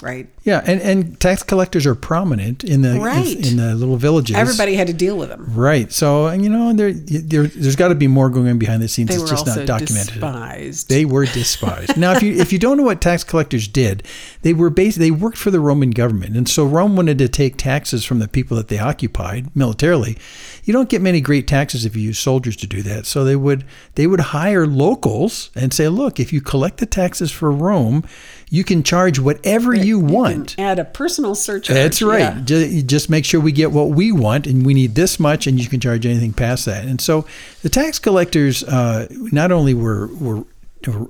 right? 0.04 0.28
Yeah, 0.44 0.62
and, 0.66 0.82
and 0.82 1.20
tax 1.20 1.42
collectors 1.44 1.86
are 1.86 1.96
prominent 1.96 2.64
in 2.64 2.82
the 2.82 3.00
Right. 3.00 3.36
in, 3.38 3.46
in 3.46 3.58
the 3.58 3.76
little 3.76 3.98
villages. 3.98 4.36
Everybody 4.36 4.76
had 4.76 4.88
to 4.88 4.94
deal 4.94 5.18
with 5.18 5.30
them. 5.30 5.46
Right. 5.56 5.92
So 5.92 6.28
and 6.28 6.44
you 6.44 6.50
know 6.50 6.74
there, 6.74 6.92
there 6.94 7.48
there's 7.48 7.76
got 7.76 7.88
to 7.90 7.96
be 7.96 8.08
more 8.08 8.30
going 8.30 8.48
on 8.50 8.58
behind 8.60 8.82
the 8.82 8.88
scenes. 8.88 9.10
They 9.10 9.16
it's 9.16 9.24
were 9.24 9.30
just 9.30 9.48
also 9.48 9.62
not 9.62 9.68
documented. 9.68 10.14
despised. 10.16 10.90
They 10.90 11.06
were 11.06 11.26
despised. 11.26 11.98
now, 11.98 12.12
if 12.14 12.22
you 12.24 12.34
if 12.36 12.52
you 12.54 12.60
don't 12.60 12.78
know 12.78 12.84
what 12.84 13.02
tax 13.02 13.24
collectors 13.24 13.68
did, 13.68 14.04
they 14.42 14.54
were 14.54 14.70
based. 14.70 15.00
They 15.00 15.12
worked 15.12 15.38
for 15.38 15.52
the 15.52 15.60
Roman 15.60 15.92
government, 15.92 16.36
and 16.38 16.48
so 16.48 16.66
Rome 16.66 16.96
wanted 16.96 17.18
to 17.20 17.28
take 17.28 17.58
taxes 17.58 18.06
from 18.06 18.20
the 18.20 18.28
people 18.28 18.58
that 18.58 18.68
they 18.68 18.80
occupied 18.80 19.56
militarily. 19.56 20.18
You 20.64 20.74
don't 20.74 20.90
get 20.90 21.02
many 21.02 21.22
great 21.22 21.48
taxes 21.48 21.86
if 21.86 21.96
you 21.96 22.02
use 22.02 22.18
soldiers 22.20 22.56
to 22.58 22.68
do 22.68 22.82
that. 22.84 23.06
So 23.06 23.24
they 23.24 23.36
would 23.36 23.66
they 23.96 24.08
would 24.08 24.20
hire 24.20 24.66
locals 24.68 25.50
and 25.56 25.74
say, 25.74 25.88
look, 25.90 26.20
if 26.20 26.34
you 26.34 26.42
collect 26.42 26.78
the 26.78 26.86
taxes 26.86 27.32
for 27.32 27.52
Rome, 27.52 28.04
you 28.50 28.64
can 28.64 28.82
charge 28.84 29.20
whatever 29.20 29.74
you 29.86 30.00
want. 30.00 30.56
Add 30.58 30.80
a 30.80 30.86
personal 30.86 31.36
surcharge. 31.36 31.76
That's 31.76 32.02
right. 32.02 32.36
yeah. 32.50 32.82
Just 32.82 33.10
make 33.10 33.24
sure 33.26 33.40
we 33.40 33.52
get 33.52 33.72
what 33.72 33.90
we 33.90 34.12
want, 34.12 34.48
and 34.48 34.66
we 34.66 34.74
need 34.74 34.96
this 34.96 35.20
much, 35.20 35.48
and 35.48 35.60
you 35.60 35.68
can 35.70 35.80
charge 35.80 36.06
anything 36.06 36.34
past 36.34 36.66
that. 36.66 36.86
And 36.86 37.00
so, 37.00 37.26
the 37.62 37.70
tax 37.70 38.00
collectors 38.00 38.64
uh, 38.64 39.08
not 39.32 39.52
only 39.52 39.74
were 39.74 40.08
were 40.08 40.44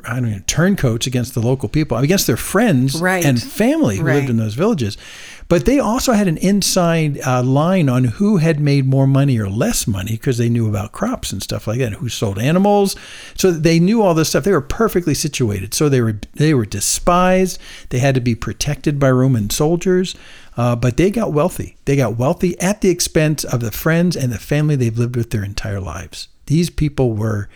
I 0.05 0.21
don't 0.21 0.31
know 0.31 0.39
turncoats 0.47 1.05
against 1.05 1.33
the 1.33 1.41
local 1.41 1.67
people, 1.67 1.97
against 1.97 2.27
their 2.27 2.37
friends 2.37 3.01
Right. 3.01 3.25
and 3.25 3.41
family 3.41 3.97
who 3.97 4.05
lived 4.05 4.29
in 4.29 4.37
those 4.37 4.53
villages, 4.53 4.97
but 5.47 5.65
they 5.65 5.79
also 5.79 6.13
had 6.13 6.27
an 6.27 6.37
inside 6.37 7.19
uh, 7.25 7.43
line 7.43 7.87
on 7.87 8.05
who 8.05 8.37
had 8.37 8.59
made 8.59 8.85
more 8.85 9.05
money 9.05 9.37
or 9.39 9.47
less 9.47 9.85
money 9.85 10.13
because 10.13 10.37
they 10.37 10.49
knew 10.49 10.67
about 10.67 10.91
crops 10.91 11.31
and 11.31 11.43
stuff 11.43 11.67
like 11.67 11.79
that, 11.79 11.93
who 11.93 12.09
sold 12.09 12.39
animals. 12.39 12.95
So 13.35 13.51
they 13.51 13.79
knew 13.79 14.01
all 14.01 14.13
this 14.13 14.29
stuff. 14.29 14.43
They 14.43 14.51
were 14.51 14.61
perfectly 14.61 15.13
situated. 15.13 15.73
So 15.73 15.87
they 15.87 16.01
were 16.01 16.19
they 16.33 16.53
were 16.53 16.65
despised. 16.65 17.59
They 17.89 17.99
had 17.99 18.15
to 18.15 18.21
be 18.21 18.35
protected 18.35 18.99
by 18.99 19.11
Roman 19.11 19.49
soldiers. 19.49 20.15
Uh, 20.57 20.75
but 20.75 20.97
they 20.97 21.11
got 21.11 21.33
wealthy. 21.33 21.77
They 21.85 21.95
got 21.95 22.17
wealthy 22.17 22.59
at 22.59 22.81
the 22.81 22.89
expense 22.89 23.43
of 23.43 23.59
the 23.59 23.71
friends 23.71 24.15
and 24.15 24.31
the 24.31 24.39
family 24.39 24.75
they've 24.75 24.97
lived 24.97 25.17
with 25.17 25.31
their 25.31 25.43
entire 25.43 25.81
lives. 25.81 26.29
These 26.45 26.69
people 26.69 27.13
were 27.13 27.49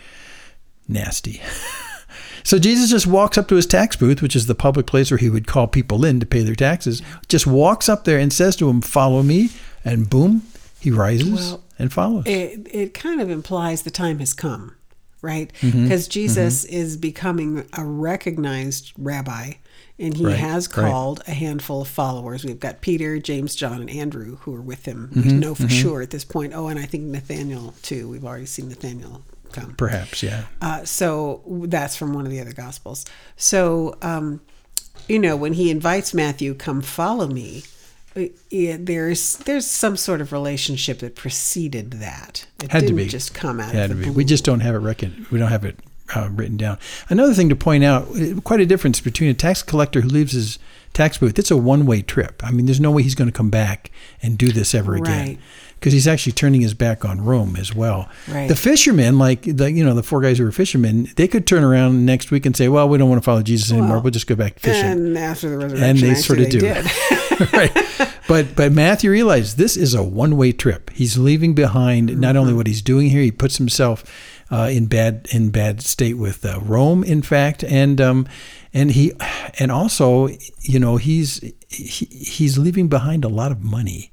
nasty. 0.86 1.40
So 2.50 2.58
Jesus 2.58 2.90
just 2.90 3.06
walks 3.06 3.38
up 3.38 3.46
to 3.46 3.54
his 3.54 3.64
tax 3.64 3.94
booth, 3.94 4.20
which 4.20 4.34
is 4.34 4.46
the 4.46 4.56
public 4.56 4.84
place 4.84 5.12
where 5.12 5.18
he 5.18 5.30
would 5.30 5.46
call 5.46 5.68
people 5.68 6.04
in 6.04 6.18
to 6.18 6.26
pay 6.26 6.40
their 6.42 6.56
taxes. 6.56 7.00
Just 7.28 7.46
walks 7.46 7.88
up 7.88 8.02
there 8.02 8.18
and 8.18 8.32
says 8.32 8.56
to 8.56 8.66
them, 8.66 8.80
"Follow 8.80 9.22
me," 9.22 9.50
and 9.84 10.10
boom, 10.10 10.42
he 10.80 10.90
rises 10.90 11.30
Well, 11.52 11.62
and 11.78 11.92
follows. 11.92 12.24
it, 12.26 12.66
it 12.72 12.92
kind 12.92 13.20
of 13.20 13.30
implies 13.30 13.82
the 13.82 13.90
time 13.92 14.18
has 14.18 14.34
come, 14.34 14.74
right? 15.22 15.52
Mm-hmm. 15.60 15.84
Because 15.84 16.08
Jesus 16.08 16.64
is 16.64 16.96
becoming 16.96 17.66
a 17.74 17.84
recognized 17.84 18.94
rabbi, 18.98 19.52
and 19.96 20.14
he 20.16 20.26
Right, 20.26 20.36
has 20.36 20.66
right. 20.76 20.90
called 20.90 21.22
a 21.28 21.32
handful 21.34 21.82
of 21.82 21.86
followers. 21.86 22.44
We've 22.44 22.58
got 22.58 22.80
Peter, 22.80 23.20
James, 23.20 23.54
John, 23.54 23.80
and 23.80 23.88
Andrew 23.90 24.38
who 24.40 24.56
are 24.56 24.60
with 24.60 24.86
him. 24.86 25.08
Mm-hmm, 25.14 25.28
We 25.28 25.34
know 25.34 25.54
for 25.54 25.68
sure 25.68 26.02
at 26.02 26.10
this 26.10 26.24
point. 26.24 26.52
Oh, 26.52 26.66
and 26.66 26.80
I 26.80 26.84
think 26.86 27.04
Nathaniel 27.04 27.74
too. 27.82 28.08
We've 28.08 28.24
already 28.24 28.46
seen 28.46 28.68
Nathaniel 28.68 29.22
come. 29.52 29.74
Perhaps, 29.76 30.22
yeah. 30.22 30.44
Uh, 30.60 30.84
so 30.84 31.42
that's 31.66 31.96
from 31.96 32.12
one 32.14 32.24
of 32.24 32.30
the 32.30 32.40
other 32.40 32.52
gospels. 32.52 33.04
So, 33.36 33.96
um, 34.02 34.40
you 35.08 35.18
know, 35.18 35.36
when 35.36 35.52
he 35.54 35.70
invites 35.70 36.14
Matthew, 36.14 36.54
"Come 36.54 36.82
follow 36.82 37.26
me," 37.26 37.64
uh, 38.16 38.24
yeah, 38.50 38.76
there's 38.78 39.36
there's 39.38 39.66
some 39.66 39.96
sort 39.96 40.20
of 40.20 40.32
relationship 40.32 40.98
that 41.00 41.16
preceded 41.16 41.92
that. 41.92 42.46
It 42.62 42.70
Had 42.70 42.80
to 42.80 42.86
didn't 42.86 42.96
be. 42.96 43.06
just 43.08 43.34
come 43.34 43.60
out 43.60 43.72
Had 43.72 43.84
of 43.84 43.90
to 43.90 43.94
the 43.94 44.00
be. 44.00 44.04
blue. 44.06 44.14
We 44.14 44.24
just 44.24 44.44
don't 44.44 44.60
have 44.60 44.74
it 44.74 44.78
reckon. 44.78 45.26
We 45.30 45.38
don't 45.38 45.48
have 45.50 45.64
it 45.64 45.78
uh, 46.14 46.28
written 46.32 46.56
down. 46.56 46.78
Another 47.08 47.34
thing 47.34 47.48
to 47.48 47.56
point 47.56 47.82
out: 47.84 48.08
uh, 48.16 48.40
quite 48.42 48.60
a 48.60 48.66
difference 48.66 49.00
between 49.00 49.30
a 49.30 49.34
tax 49.34 49.62
collector 49.62 50.00
who 50.02 50.08
leaves 50.08 50.32
his 50.32 50.58
tax 50.92 51.18
booth. 51.18 51.38
It's 51.38 51.52
a 51.52 51.56
one-way 51.56 52.02
trip. 52.02 52.42
I 52.44 52.50
mean, 52.50 52.66
there's 52.66 52.80
no 52.80 52.90
way 52.90 53.02
he's 53.04 53.14
going 53.14 53.30
to 53.30 53.36
come 53.36 53.48
back 53.50 53.90
and 54.22 54.36
do 54.36 54.50
this 54.50 54.74
ever 54.74 54.96
again. 54.96 55.38
Because 55.80 55.94
he's 55.94 56.06
actually 56.06 56.32
turning 56.32 56.60
his 56.60 56.74
back 56.74 57.06
on 57.06 57.24
Rome 57.24 57.56
as 57.56 57.74
well. 57.74 58.06
Right. 58.28 58.48
The 58.48 58.54
fishermen, 58.54 59.18
like 59.18 59.42
the 59.42 59.72
you 59.72 59.82
know 59.82 59.94
the 59.94 60.02
four 60.02 60.20
guys 60.20 60.36
who 60.36 60.44
were 60.44 60.52
fishermen, 60.52 61.08
they 61.16 61.26
could 61.26 61.46
turn 61.46 61.64
around 61.64 62.04
next 62.04 62.30
week 62.30 62.44
and 62.44 62.54
say, 62.54 62.68
"Well, 62.68 62.86
we 62.88 62.98
don't 62.98 63.08
want 63.08 63.22
to 63.22 63.24
follow 63.24 63.42
Jesus 63.42 63.72
anymore. 63.72 63.94
Well, 63.94 64.02
We'll 64.02 64.10
just 64.10 64.26
go 64.26 64.34
back 64.34 64.58
fishing." 64.58 64.84
and 64.84 65.16
after 65.18 65.48
the 65.48 65.56
resurrection, 65.56 65.82
and 65.88 65.98
they 65.98 66.14
sort 66.14 66.38
of 66.40 66.50
do. 66.50 66.60
did. 66.60 66.84
right. 67.54 67.72
But 68.28 68.54
but 68.54 68.72
Matthew 68.72 69.10
realized 69.10 69.56
this 69.56 69.76
is 69.76 69.94
a 69.94 70.02
one 70.02 70.36
way 70.36 70.52
trip. 70.52 70.90
He's 70.90 71.16
leaving 71.16 71.54
behind 71.54 72.20
not 72.20 72.30
Mm-hmm. 72.34 72.38
only 72.38 72.52
what 72.52 72.66
he's 72.66 72.82
doing 72.82 73.08
here, 73.08 73.22
he 73.22 73.32
puts 73.32 73.56
himself 73.56 74.04
uh, 74.50 74.68
in 74.70 74.84
bad 74.86 75.26
in 75.32 75.48
bad 75.50 75.80
state 75.80 76.18
with 76.18 76.44
uh, 76.44 76.60
Rome, 76.62 77.02
in 77.04 77.22
fact, 77.22 77.64
and 77.64 78.00
um, 78.02 78.28
and 78.74 78.90
he 78.90 79.12
and 79.58 79.72
also 79.72 80.28
you 80.60 80.78
know 80.78 80.96
he's 80.98 81.40
he, 81.68 82.04
he's 82.06 82.58
leaving 82.58 82.88
behind 82.88 83.24
a 83.24 83.28
lot 83.28 83.50
of 83.50 83.62
money, 83.64 84.12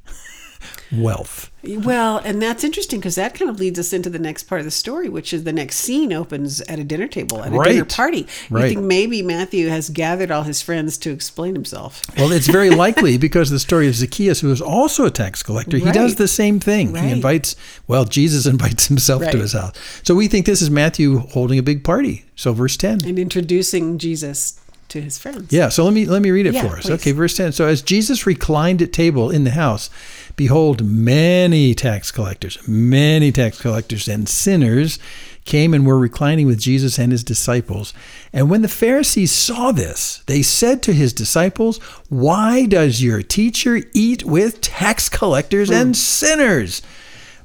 wealth. 0.91 1.51
Well, 1.63 2.19
and 2.19 2.41
that's 2.41 2.63
interesting 2.63 2.99
because 2.99 3.15
that 3.15 3.33
kind 3.33 3.49
of 3.51 3.59
leads 3.59 3.77
us 3.77 3.91
into 3.91 4.09
the 4.09 4.19
next 4.19 4.43
part 4.43 4.61
of 4.61 4.65
the 4.65 4.71
story, 4.71 5.09
which 5.09 5.33
is 5.33 5.43
the 5.43 5.51
next 5.51 5.77
scene 5.77 6.13
opens 6.13 6.61
at 6.61 6.79
a 6.79 6.83
dinner 6.83 7.07
table 7.07 7.39
at 7.41 7.47
a 7.47 7.49
dinner 7.49 7.59
Right. 7.81 7.89
party. 7.89 8.19
You 8.19 8.25
Right. 8.57 8.69
think 8.69 8.81
maybe 8.85 9.21
Matthew 9.21 9.67
has 9.67 9.89
gathered 9.89 10.31
all 10.31 10.43
his 10.43 10.61
friends 10.61 10.97
to 10.99 11.11
explain 11.11 11.55
himself. 11.55 12.01
Well, 12.17 12.31
it's 12.31 12.47
very 12.47 12.69
likely 12.69 13.17
because 13.17 13.49
the 13.49 13.59
story 13.59 13.87
of 13.89 13.95
Zacchaeus, 13.95 14.39
who 14.39 14.51
is 14.51 14.61
also 14.61 15.05
a 15.05 15.11
tax 15.11 15.43
collector, 15.43 15.77
he 15.77 15.91
does 15.91 16.15
the 16.15 16.27
same 16.27 16.59
thing. 16.59 16.95
He 16.95 17.11
invites, 17.11 17.55
well, 17.87 18.05
Jesus 18.05 18.45
invites 18.53 18.87
himself 18.87 19.29
to 19.29 19.37
his 19.39 19.51
house. 19.53 19.73
So 20.03 20.15
we 20.15 20.27
think 20.27 20.45
this 20.45 20.61
is 20.61 20.69
Matthew 20.69 21.19
holding 21.19 21.59
a 21.59 21.63
big 21.63 21.83
party. 21.83 22.23
So 22.35 22.53
verse 22.53 22.77
10. 22.77 22.99
and 23.03 23.19
introducing 23.19 23.97
Jesus 23.97 24.53
to 24.89 25.01
his 25.01 25.17
friends. 25.17 25.51
Yeah, 25.51 25.67
so 25.67 25.83
let 25.83 25.93
me 25.93 26.05
let 26.05 26.21
me 26.21 26.31
read 26.31 26.45
it 26.45 26.53
Yeah, 26.53 26.61
for 26.61 26.77
us. 26.77 26.83
please. 26.83 26.91
Okay, 26.91 27.11
verse 27.11 27.35
10. 27.35 27.51
So 27.51 27.67
as 27.67 27.81
Jesus 27.81 28.25
reclined 28.25 28.81
at 28.81 28.93
table 28.93 29.29
in 29.29 29.43
the 29.43 29.49
house, 29.51 29.89
behold, 30.37 30.81
many 30.81 31.75
tax 31.75 32.09
collectors, 32.09 32.65
many 32.65 33.33
tax 33.33 33.59
collectors 33.59 34.07
and 34.07 34.29
sinners 34.29 34.99
came 35.43 35.73
and 35.73 35.85
were 35.85 35.99
reclining 35.99 36.47
with 36.47 36.59
Jesus 36.59 36.97
and 36.97 37.11
his 37.11 37.23
disciples. 37.23 37.93
And 38.31 38.49
when 38.49 38.61
the 38.61 38.69
Pharisees 38.69 39.33
saw 39.33 39.73
this, 39.73 40.23
they 40.27 40.41
said 40.41 40.81
to 40.83 40.93
his 40.93 41.11
disciples, 41.11 41.79
"Why 42.07 42.65
does 42.65 43.03
your 43.03 43.21
teacher 43.21 43.81
eat 43.93 44.23
with 44.23 44.61
tax 44.61 45.09
collectors 45.09 45.69
and 45.69 45.89
hmm. 45.89 45.93
sinners?" 45.93 46.81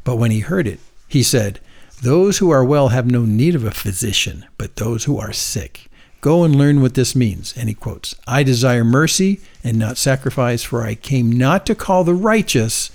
But 0.05 0.17
when 0.17 0.31
he 0.31 0.41
heard 0.41 0.67
it, 0.67 0.81
he 1.09 1.23
said, 1.23 1.61
Those 2.03 2.39
who 2.39 2.51
are 2.51 2.65
well 2.65 2.89
have 2.89 3.11
no 3.11 3.25
need 3.25 3.55
of 3.55 3.65
a 3.65 3.71
physician, 3.71 4.45
but 4.59 4.77
those 4.77 5.05
who 5.05 5.19
are 5.19 5.33
sick. 5.33 5.89
Go 6.23 6.45
and 6.45 6.57
learn 6.57 6.81
what 6.81 6.95
this 6.95 7.15
means. 7.15 7.53
And 7.57 7.69
he 7.69 7.75
quotes, 7.75 8.15
I 8.27 8.45
desire 8.45 8.85
mercy 8.85 9.41
and 9.63 9.77
not 9.77 9.99
sacrifice, 9.99 10.63
for 10.63 10.83
I 10.83 10.95
came 10.95 11.31
not 11.31 11.67
to 11.67 11.75
call 11.75 12.05
the 12.05 12.15
righteous, 12.15 12.91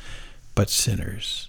but 0.56 0.70
sinners. 0.70 1.47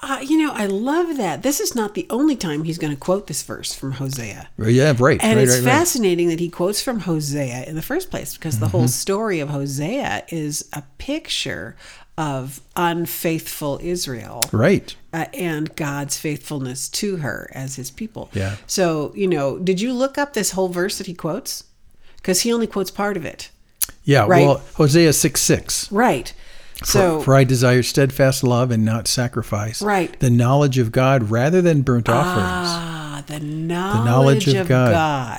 Uh, 0.00 0.20
you 0.22 0.38
know, 0.38 0.52
I 0.52 0.66
love 0.66 1.16
that. 1.16 1.42
This 1.42 1.58
is 1.60 1.74
not 1.74 1.94
the 1.94 2.06
only 2.10 2.36
time 2.36 2.64
he's 2.64 2.78
going 2.78 2.92
to 2.92 2.98
quote 2.98 3.26
this 3.26 3.42
verse 3.42 3.74
from 3.74 3.92
Hosea. 3.92 4.48
Yeah, 4.58 4.94
right. 4.98 5.18
And 5.22 5.36
right, 5.36 5.42
it's 5.42 5.56
right, 5.58 5.64
right. 5.64 5.72
fascinating 5.72 6.28
that 6.28 6.38
he 6.40 6.48
quotes 6.48 6.80
from 6.80 7.00
Hosea 7.00 7.64
in 7.64 7.74
the 7.74 7.82
first 7.82 8.10
place 8.10 8.34
because 8.34 8.58
the 8.60 8.66
Mm-hmm. 8.66 8.76
whole 8.78 8.88
story 8.88 9.40
of 9.40 9.48
Hosea 9.50 10.24
is 10.28 10.68
a 10.72 10.82
picture 10.98 11.76
of 12.16 12.60
unfaithful 12.76 13.78
Israel. 13.82 14.44
Right. 14.52 14.94
Uh, 15.12 15.26
and 15.34 15.74
God's 15.76 16.16
faithfulness 16.18 16.88
to 16.90 17.16
her 17.18 17.48
as 17.54 17.76
his 17.76 17.90
people. 17.90 18.28
Yeah. 18.34 18.56
So, 18.66 19.12
you 19.16 19.26
know, 19.26 19.58
did 19.58 19.80
you 19.80 19.92
look 19.92 20.18
up 20.18 20.32
this 20.34 20.52
whole 20.52 20.68
verse 20.68 20.98
that 20.98 21.06
he 21.06 21.14
quotes? 21.14 21.64
Because 22.16 22.40
he 22.42 22.52
only 22.52 22.66
quotes 22.66 22.90
part 22.90 23.16
of 23.16 23.24
it. 23.24 23.50
Yeah, 24.04 24.26
Right. 24.26 24.46
well, 24.46 24.62
Hosea 24.74 25.12
6 25.12 25.40
6. 25.40 25.92
Right. 25.92 26.34
For, 26.78 26.86
So, 26.86 27.20
for 27.20 27.34
I 27.34 27.44
desire 27.44 27.82
steadfast 27.82 28.44
love 28.44 28.70
and 28.70 28.84
not 28.84 29.08
sacrifice. 29.08 29.82
Right. 29.82 30.18
The 30.20 30.30
knowledge 30.30 30.78
of 30.78 30.92
God 30.92 31.30
rather 31.30 31.60
than 31.60 31.82
burnt 31.82 32.08
offerings. 32.08 32.46
ah, 32.70 33.07
the 33.26 33.40
knowledge, 33.40 34.04
knowledge 34.06 34.48
of 34.48 34.56
of, 34.62 34.68
God. 34.68 34.92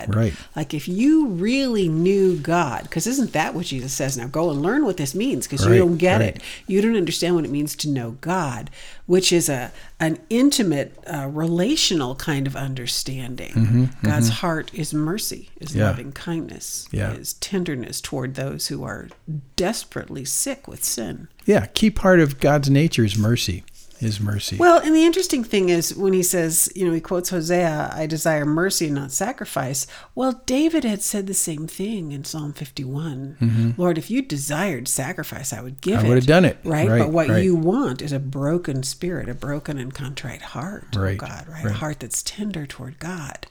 God. 0.07 0.15
Right. 0.15 0.33
Like 0.55 0.74
if 0.74 0.88
you 0.88 1.27
really 1.27 1.88
knew 1.88 2.36
God, 2.38 2.83
because 2.83 3.07
isn't 3.07 3.33
that 3.33 3.53
what 3.55 3.67
Jesus 3.67 3.93
says? 3.93 4.17
Now 4.17 4.27
go 4.27 4.50
and 4.51 4.62
learn 4.62 4.86
what 4.86 4.98
this 4.98 5.15
means 5.15 5.48
because 5.48 5.65
Right, 5.65 5.74
you 5.74 5.79
don't 5.79 5.98
get 5.98 6.19
right. 6.21 6.36
it. 6.36 6.41
You 6.67 6.81
don't 6.81 6.95
understand 6.98 7.36
what 7.36 7.45
it 7.45 7.51
means 7.51 7.75
to 7.77 7.89
know 7.89 8.12
God, 8.21 8.69
which 9.05 9.31
is 9.31 9.50
a 9.50 9.71
an 10.01 10.17
intimate, 10.29 10.98
uh, 11.13 11.27
relational 11.27 12.15
kind 12.15 12.48
of 12.48 12.55
understanding. 12.55 13.89
God's 14.01 14.29
heart 14.29 14.71
is 14.74 14.93
mercy, 14.93 15.50
is 15.59 15.69
Mm-hmm, 15.71 15.77
Yeah. 15.79 15.86
loving 15.88 16.12
kindness, 16.13 16.88
Yeah. 16.91 17.12
is 17.13 17.33
tenderness 17.33 18.00
toward 18.00 18.36
those 18.36 18.67
who 18.67 18.83
are 18.83 19.09
desperately 19.57 20.24
sick 20.25 20.67
with 20.67 20.83
sin. 20.86 21.27
Yeah, 21.45 21.65
key 21.65 21.89
part 21.89 22.19
of 22.21 22.39
God's 22.39 22.69
nature 22.69 23.03
is 23.03 23.17
mercy. 23.17 23.63
His 23.99 24.19
mercy. 24.21 24.55
Well, 24.55 24.79
and 24.79 24.95
the 24.95 25.03
interesting 25.05 25.43
thing 25.43 25.67
is 25.69 25.93
when 25.93 26.13
he 26.13 26.23
says, 26.23 26.71
you 26.73 26.85
know, 26.87 26.93
he 26.93 27.01
quotes 27.01 27.29
Hosea, 27.31 27.91
I 27.93 28.05
desire 28.05 28.45
mercy 28.45 28.85
and 28.85 28.95
not 28.95 29.11
sacrifice. 29.11 29.85
Well, 30.15 30.41
David 30.45 30.85
had 30.85 31.01
said 31.01 31.27
the 31.27 31.33
same 31.33 31.67
thing 31.67 32.13
in 32.13 32.23
Psalm 32.23 32.53
51. 32.53 33.75
Lord, 33.77 33.97
if 33.97 34.09
you 34.09 34.21
desired 34.21 34.87
sacrifice, 34.87 35.51
I 35.51 35.61
would 35.61 35.81
give 35.81 35.97
Mm-hmm. 35.99 35.99
I 35.99 36.05
it. 36.05 36.09
would 36.09 36.17
have 36.17 36.25
done 36.27 36.45
it. 36.45 36.57
Right? 36.63 36.87
Right, 36.89 36.99
But 36.99 37.09
what 37.09 37.27
right. 37.27 37.43
you 37.43 37.55
want 37.55 38.01
is 38.01 38.11
a 38.13 38.19
broken 38.19 38.83
spirit, 38.83 39.27
a 39.27 39.33
broken 39.33 39.77
and 39.77 39.93
contrite 39.93 40.41
heart, 40.41 40.85
oh 40.95 41.15
God, 41.15 41.45
right? 41.47 41.47
right. 41.47 41.65
A 41.65 41.73
heart 41.73 41.99
that's 41.99 42.23
tender 42.23 42.65
toward 42.65 42.99
God. 42.99 43.47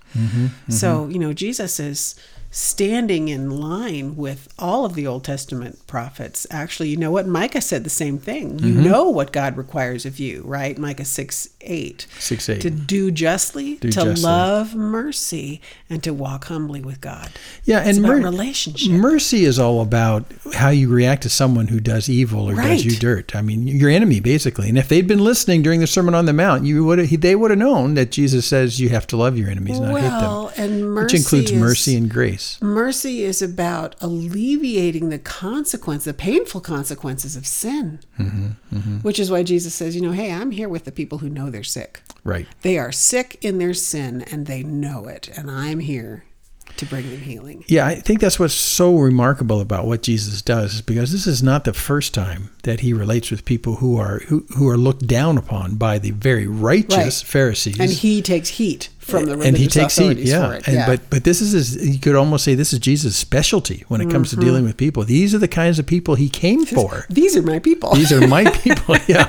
So, 0.68 1.08
you 1.08 1.18
know, 1.18 1.32
Jesus 1.32 1.78
is 1.78 2.14
standing 2.50 3.28
in 3.28 3.50
line 3.50 4.16
with 4.16 4.52
all 4.58 4.84
of 4.84 4.94
the 4.94 5.06
Old 5.06 5.24
Testament 5.24 5.86
prophets. 5.86 6.46
Actually, 6.50 6.88
you 6.88 6.96
know 6.96 7.10
what? 7.10 7.26
Micah 7.26 7.60
said 7.60 7.84
the 7.84 7.90
same 7.90 8.18
thing. 8.18 8.58
You 8.58 8.72
mm-hmm. 8.74 8.84
know 8.84 9.10
what 9.10 9.32
God 9.32 9.56
requires 9.56 10.06
of 10.06 10.18
you, 10.18 10.42
right? 10.44 10.78
Micah 10.78 11.04
6 11.04 11.48
8. 11.60 12.06
6, 12.18 12.48
8. 12.48 12.60
To 12.62 12.70
do 12.70 13.10
justly, 13.10 13.74
Do 13.76 13.90
to 13.90 14.04
justly. 14.04 14.22
love 14.22 14.74
mercy, 14.74 15.60
and 15.90 16.02
to 16.02 16.14
walk 16.14 16.46
humbly 16.46 16.80
with 16.80 17.00
God. 17.00 17.30
Yeah, 17.64 17.80
and 17.80 17.90
It's 17.90 17.98
about 17.98 18.18
mer- 18.18 18.24
relationship. 18.24 18.92
Mercy 18.92 19.44
is 19.44 19.58
all 19.58 19.82
about 19.82 20.24
how 20.54 20.70
you 20.70 20.88
react 20.88 21.22
to 21.24 21.28
someone 21.28 21.68
who 21.68 21.80
does 21.80 22.08
evil 22.08 22.48
or 22.48 22.54
Right. 22.54 22.68
does 22.68 22.84
you 22.84 22.96
dirt. 22.96 23.36
I 23.36 23.42
mean, 23.42 23.66
your 23.66 23.90
enemy 23.90 24.20
basically. 24.20 24.68
And 24.68 24.78
if 24.78 24.88
they'd 24.88 25.06
been 25.06 25.22
listening 25.22 25.62
during 25.62 25.80
the 25.80 25.86
Sermon 25.86 26.14
on 26.14 26.26
the 26.26 26.32
Mount, 26.32 26.64
you 26.64 26.84
would 26.84 26.98
they 26.98 27.36
would 27.36 27.50
have 27.50 27.58
known 27.58 27.94
that 27.94 28.10
Jesus 28.10 28.46
says 28.46 28.80
you 28.80 28.88
have 28.90 29.06
to 29.08 29.16
love 29.16 29.36
your 29.36 29.50
enemies, 29.50 29.80
not 29.80 30.00
hate 30.00 30.08
them, 30.08 30.20
well, 30.20 30.52
and 30.56 30.94
mercy 30.94 31.04
which 31.04 31.14
includes 31.22 31.50
is, 31.50 31.60
mercy 31.60 31.96
and 31.96 32.10
grace. 32.10 32.37
Mercy 32.60 33.22
is 33.22 33.42
about 33.42 33.96
alleviating 34.00 35.08
the 35.08 35.18
consequence, 35.18 36.04
the 36.04 36.14
painful 36.14 36.60
consequences 36.60 37.36
of 37.36 37.46
sin. 37.46 38.00
Mm-hmm, 38.18 38.98
Which 38.98 39.18
is 39.18 39.30
why 39.30 39.42
Jesus 39.42 39.74
says, 39.74 39.94
you 39.94 40.02
know, 40.02 40.12
hey, 40.12 40.32
I'm 40.32 40.50
here 40.50 40.68
with 40.68 40.84
the 40.84 40.92
people 40.92 41.18
who 41.18 41.28
know 41.28 41.50
they're 41.50 41.64
sick. 41.64 42.00
Right. 42.24 42.46
They 42.62 42.78
are 42.78 42.92
sick 42.92 43.38
in 43.40 43.58
their 43.58 43.74
sin 43.74 44.22
and 44.30 44.46
they 44.46 44.62
know 44.62 45.06
it, 45.06 45.28
and 45.36 45.50
I'm 45.50 45.80
here 45.80 46.24
to 46.76 46.86
bring 46.86 47.10
them 47.10 47.20
healing. 47.20 47.64
Yeah, 47.66 47.86
I 47.86 47.96
think 47.96 48.20
that's 48.20 48.38
what's 48.38 48.54
so 48.54 48.96
remarkable 48.96 49.60
about 49.60 49.86
what 49.86 50.02
Jesus 50.02 50.42
does, 50.42 50.74
is 50.74 50.82
because 50.82 51.10
this 51.10 51.26
is 51.26 51.42
not 51.42 51.64
the 51.64 51.72
first 51.72 52.14
time 52.14 52.50
that 52.62 52.80
he 52.80 52.92
relates 52.92 53.30
with 53.30 53.44
people 53.44 53.76
who 53.76 53.96
are 53.98 54.20
who, 54.28 54.46
who 54.56 54.68
are 54.68 54.76
looked 54.76 55.06
down 55.06 55.38
upon 55.38 55.74
by 55.76 55.98
the 55.98 56.12
very 56.12 56.46
righteous 56.46 57.22
Right. 57.22 57.30
Pharisees. 57.30 57.80
And 57.80 57.90
he 57.90 58.22
takes 58.22 58.50
heat 58.50 58.90
from 59.08 59.24
the 59.24 59.32
religious 59.32 59.48
and 59.48 59.56
he 59.56 59.66
takes 59.66 59.96
heat, 59.96 60.18
yeah. 60.18 60.48
for 60.48 60.54
it. 60.56 60.66
And 60.68 60.76
yeah. 60.76 60.86
but 60.86 61.00
but 61.10 61.24
this 61.24 61.40
is 61.40 61.52
his, 61.52 61.88
you 61.94 61.98
could 61.98 62.14
almost 62.14 62.44
say 62.44 62.54
this 62.54 62.72
is 62.72 62.78
Jesus' 62.78 63.16
specialty 63.16 63.84
when 63.88 64.00
it 64.00 64.10
comes 64.10 64.28
Mm-hmm. 64.28 64.40
to 64.40 64.46
dealing 64.46 64.64
with 64.64 64.76
people. 64.76 65.04
These 65.04 65.34
are 65.34 65.38
the 65.38 65.48
kinds 65.48 65.78
of 65.78 65.86
people 65.86 66.14
he 66.16 66.28
came 66.28 66.66
for. 66.66 67.06
These 67.08 67.36
are 67.36 67.42
my 67.42 67.58
people. 67.58 67.94
These 67.94 68.12
are 68.12 68.26
my 68.26 68.50
people, 68.62 68.96
yeah, 69.06 69.26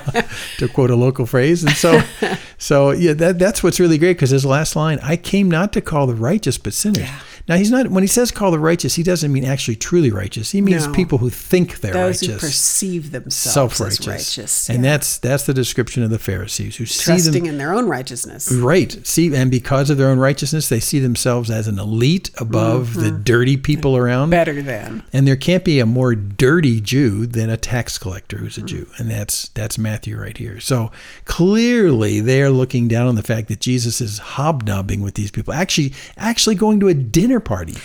to 0.57 0.67
quote 0.67 0.89
a 0.91 0.95
local 0.95 1.25
phrase. 1.25 1.63
And 1.63 1.74
so, 1.74 2.01
so 2.57 2.91
yeah, 2.91 3.13
that 3.13 3.39
that's 3.39 3.63
what's 3.63 3.79
really 3.79 3.98
great 3.98 4.13
because 4.13 4.31
his 4.31 4.45
last 4.45 4.75
line, 4.75 5.00
"I 5.01 5.15
came 5.15 5.50
not 5.50 5.71
to 5.74 5.81
call 5.81 6.07
the 6.07 6.15
righteous, 6.15 6.57
but 6.57 6.74
sinners." 6.74 7.03
Yeah. 7.03 7.19
Now 7.50 7.56
he's 7.58 7.72
not 7.72 7.88
when 7.89 8.03
he 8.03 8.08
says 8.08 8.32
call 8.32 8.51
the 8.51 8.60
righteous, 8.60 8.96
he 8.96 9.03
doesn't 9.03 9.34
mean 9.34 9.44
actually 9.44 9.75
truly 9.75 10.12
righteous. 10.12 10.51
He 10.51 10.62
means 10.62 10.86
No. 10.86 10.94
people 10.94 11.18
who 11.18 11.29
think 11.32 11.82
they're 11.82 11.91
Those 11.94 12.22
who 12.22 12.38
perceive 12.38 13.12
themselves 13.12 13.53
self-righteous, 13.53 14.00
as 14.00 14.08
righteous. 14.08 14.70
and 14.70 14.86
that's 14.86 15.18
that's 15.18 15.46
the 15.46 15.53
description 15.53 16.03
of 16.03 16.12
the 16.12 16.20
Pharisees 16.20 16.75
who 16.77 16.86
see 16.86 17.03
trusting 17.06 17.34
them 17.44 17.46
in 17.53 17.58
their 17.58 17.74
own 17.74 17.88
righteousness. 17.88 18.51
Right. 18.51 18.96
See, 19.06 19.34
and 19.36 19.50
because 19.50 19.89
of 19.89 19.98
their 19.98 20.10
own 20.10 20.20
righteousness, 20.20 20.70
they 20.70 20.79
see 20.79 21.00
themselves 21.00 21.50
as 21.50 21.68
an 21.68 21.79
elite 21.79 22.29
above 22.38 22.94
the 22.94 23.10
dirty 23.12 23.58
people 23.58 23.98
around. 23.98 24.25
Mm-hmm. 24.25 24.29
Better 24.32 24.62
than. 24.62 25.03
And 25.12 25.27
there 25.27 25.36
can't 25.36 25.65
be 25.65 25.79
a 25.79 25.86
more 25.88 26.13
dirty 26.13 26.79
Jew 26.79 27.25
than 27.25 27.50
a 27.50 27.58
tax 27.58 27.98
collector 27.98 28.38
who's 28.38 28.60
a 28.60 28.62
Jew, 28.62 28.88
and 28.98 29.10
that's 29.10 29.50
that's 29.50 29.77
Matthew 29.79 30.20
right 30.20 30.38
here. 30.38 30.60
So 30.60 30.91
clearly, 31.25 32.20
they 32.20 32.44
are 32.44 32.50
looking 32.51 32.88
down 32.88 33.08
on 33.08 33.15
the 33.15 33.24
fact 33.24 33.48
that 33.48 33.60
Jesus 33.60 34.01
is 34.01 34.20
hobnobbing 34.20 35.01
with 35.01 35.15
these 35.15 35.32
people, 35.32 35.51
actually 35.53 35.94
actually 36.15 36.56
going 36.56 36.79
to 36.82 36.88
a 36.89 36.94
dinner 36.94 37.38
party. 37.39 37.75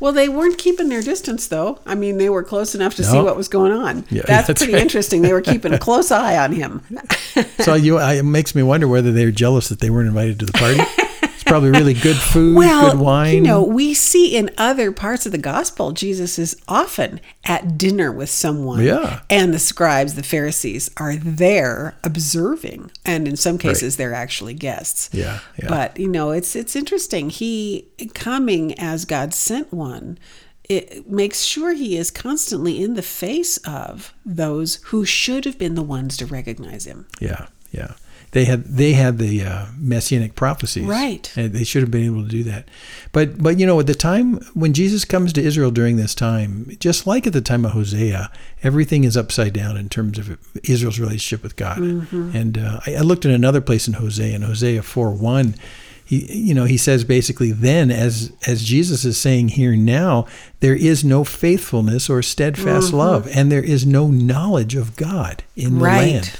Well, 0.00 0.12
they 0.12 0.28
weren't 0.28 0.58
keeping 0.58 0.88
their 0.88 1.00
distance, 1.00 1.46
though. 1.46 1.78
I 1.86 1.94
mean, 1.94 2.18
they 2.18 2.28
were 2.28 2.42
close 2.42 2.74
enough 2.74 2.96
to 2.96 3.04
see 3.04 3.20
what 3.20 3.36
was 3.36 3.46
going 3.46 3.70
on. 3.70 4.04
Yeah, 4.10 4.22
that's, 4.26 4.48
that's 4.48 4.58
pretty 4.58 4.72
right. 4.72 4.82
interesting. 4.82 5.22
They 5.22 5.32
were 5.32 5.40
keeping 5.40 5.72
a 5.72 5.78
close 5.78 6.10
eye 6.10 6.36
on 6.36 6.52
him. 6.52 6.82
So 7.60 7.74
you, 7.74 7.98
I, 7.98 8.14
it 8.14 8.24
makes 8.24 8.54
me 8.54 8.62
wonder 8.64 8.88
whether 8.88 9.12
they 9.12 9.24
were 9.24 9.30
jealous 9.30 9.68
that 9.68 9.78
they 9.78 9.88
weren't 9.88 10.08
invited 10.08 10.40
to 10.40 10.46
the 10.46 10.52
party. 10.52 10.80
Probably 11.52 11.70
really 11.70 11.92
good 11.92 12.16
food, 12.32 12.56
well, 12.56 12.92
good 12.92 12.98
wine. 12.98 13.34
you 13.34 13.40
know, 13.42 13.62
we 13.62 13.92
see 13.92 14.34
in 14.34 14.50
other 14.56 14.90
parts 14.90 15.26
of 15.26 15.32
the 15.32 15.38
gospel, 15.38 15.92
Jesus 15.92 16.38
is 16.38 16.56
often 16.66 17.20
at 17.44 17.76
dinner 17.76 18.10
with 18.10 18.30
someone. 18.30 18.82
Yeah. 18.82 19.20
And 19.28 19.52
the 19.52 19.58
scribes, 19.58 20.14
the 20.14 20.22
Pharisees, 20.22 20.90
are 20.96 21.14
there 21.16 21.94
observing. 22.02 22.90
And 23.04 23.28
in 23.28 23.36
some 23.36 23.58
cases, 23.58 23.98
they're 23.98 24.14
actually 24.14 24.54
guests. 24.54 25.10
Yeah, 25.12 25.40
yeah. 25.58 25.68
But, 25.68 25.98
you 26.00 26.08
know, 26.08 26.30
it's 26.30 26.56
it's 26.56 26.74
interesting. 26.74 27.28
He 27.28 27.86
coming 28.14 28.78
as 28.78 29.04
God 29.04 29.34
sent 29.34 29.74
one. 29.74 30.18
It 30.70 31.10
makes 31.10 31.42
sure 31.42 31.74
he 31.74 31.98
is 31.98 32.10
constantly 32.10 32.82
in 32.82 32.94
the 32.94 33.02
face 33.02 33.58
of 33.58 34.14
those 34.24 34.76
who 34.84 35.04
should 35.04 35.44
have 35.44 35.58
been 35.58 35.74
the 35.74 35.82
ones 35.82 36.16
to 36.16 36.24
recognize 36.24 36.86
him. 36.86 37.06
Yeah, 37.20 37.48
yeah. 37.72 37.92
They 38.32 38.46
had 38.46 38.64
they 38.64 38.94
had 38.94 39.18
the 39.18 39.42
uh, 39.44 39.66
messianic 39.78 40.34
prophecies, 40.34 40.86
Right. 40.86 41.30
And 41.36 41.52
they 41.52 41.64
should 41.64 41.82
have 41.82 41.90
been 41.90 42.06
able 42.06 42.22
to 42.22 42.28
do 42.28 42.42
that. 42.44 42.66
But 43.12 43.42
but 43.42 43.58
you 43.60 43.66
know, 43.66 43.78
at 43.78 43.86
the 43.86 43.94
time 43.94 44.36
when 44.54 44.72
Jesus 44.72 45.04
comes 45.04 45.32
to 45.34 45.42
Israel 45.42 45.70
during 45.70 45.96
this 45.98 46.14
time, 46.14 46.74
just 46.80 47.06
like 47.06 47.26
at 47.26 47.34
the 47.34 47.42
time 47.42 47.64
of 47.66 47.72
Hosea, 47.72 48.30
everything 48.62 49.04
is 49.04 49.16
upside 49.18 49.52
down 49.52 49.76
in 49.76 49.88
terms 49.90 50.18
of 50.18 50.38
Israel's 50.64 50.98
relationship 50.98 51.42
with 51.42 51.56
God. 51.56 51.78
And 51.78 52.56
uh, 52.56 52.80
I, 52.86 52.94
I 52.96 53.00
looked 53.00 53.26
at 53.26 53.32
another 53.32 53.60
place 53.60 53.86
in 53.86 53.94
Hosea, 53.94 54.34
in 54.34 54.42
Hosea 54.42 54.82
four 54.82 55.10
one. 55.12 55.54
He, 56.04 56.26
you 56.48 56.54
know, 56.54 56.64
he 56.64 56.76
says 56.78 57.04
basically, 57.04 57.52
then 57.52 57.90
as 57.90 58.32
as 58.46 58.64
Jesus 58.64 59.04
is 59.04 59.18
saying 59.18 59.48
here 59.50 59.76
now, 59.76 60.26
there 60.60 60.74
is 60.74 61.04
no 61.04 61.22
faithfulness 61.22 62.08
or 62.08 62.22
steadfast 62.22 62.94
love, 62.94 63.28
and 63.36 63.52
there 63.52 63.62
is 63.62 63.84
no 63.84 64.08
knowledge 64.08 64.74
of 64.74 64.96
God 64.96 65.42
in 65.54 65.74
the 65.78 65.84
Right. 65.84 66.12
land. 66.14 66.32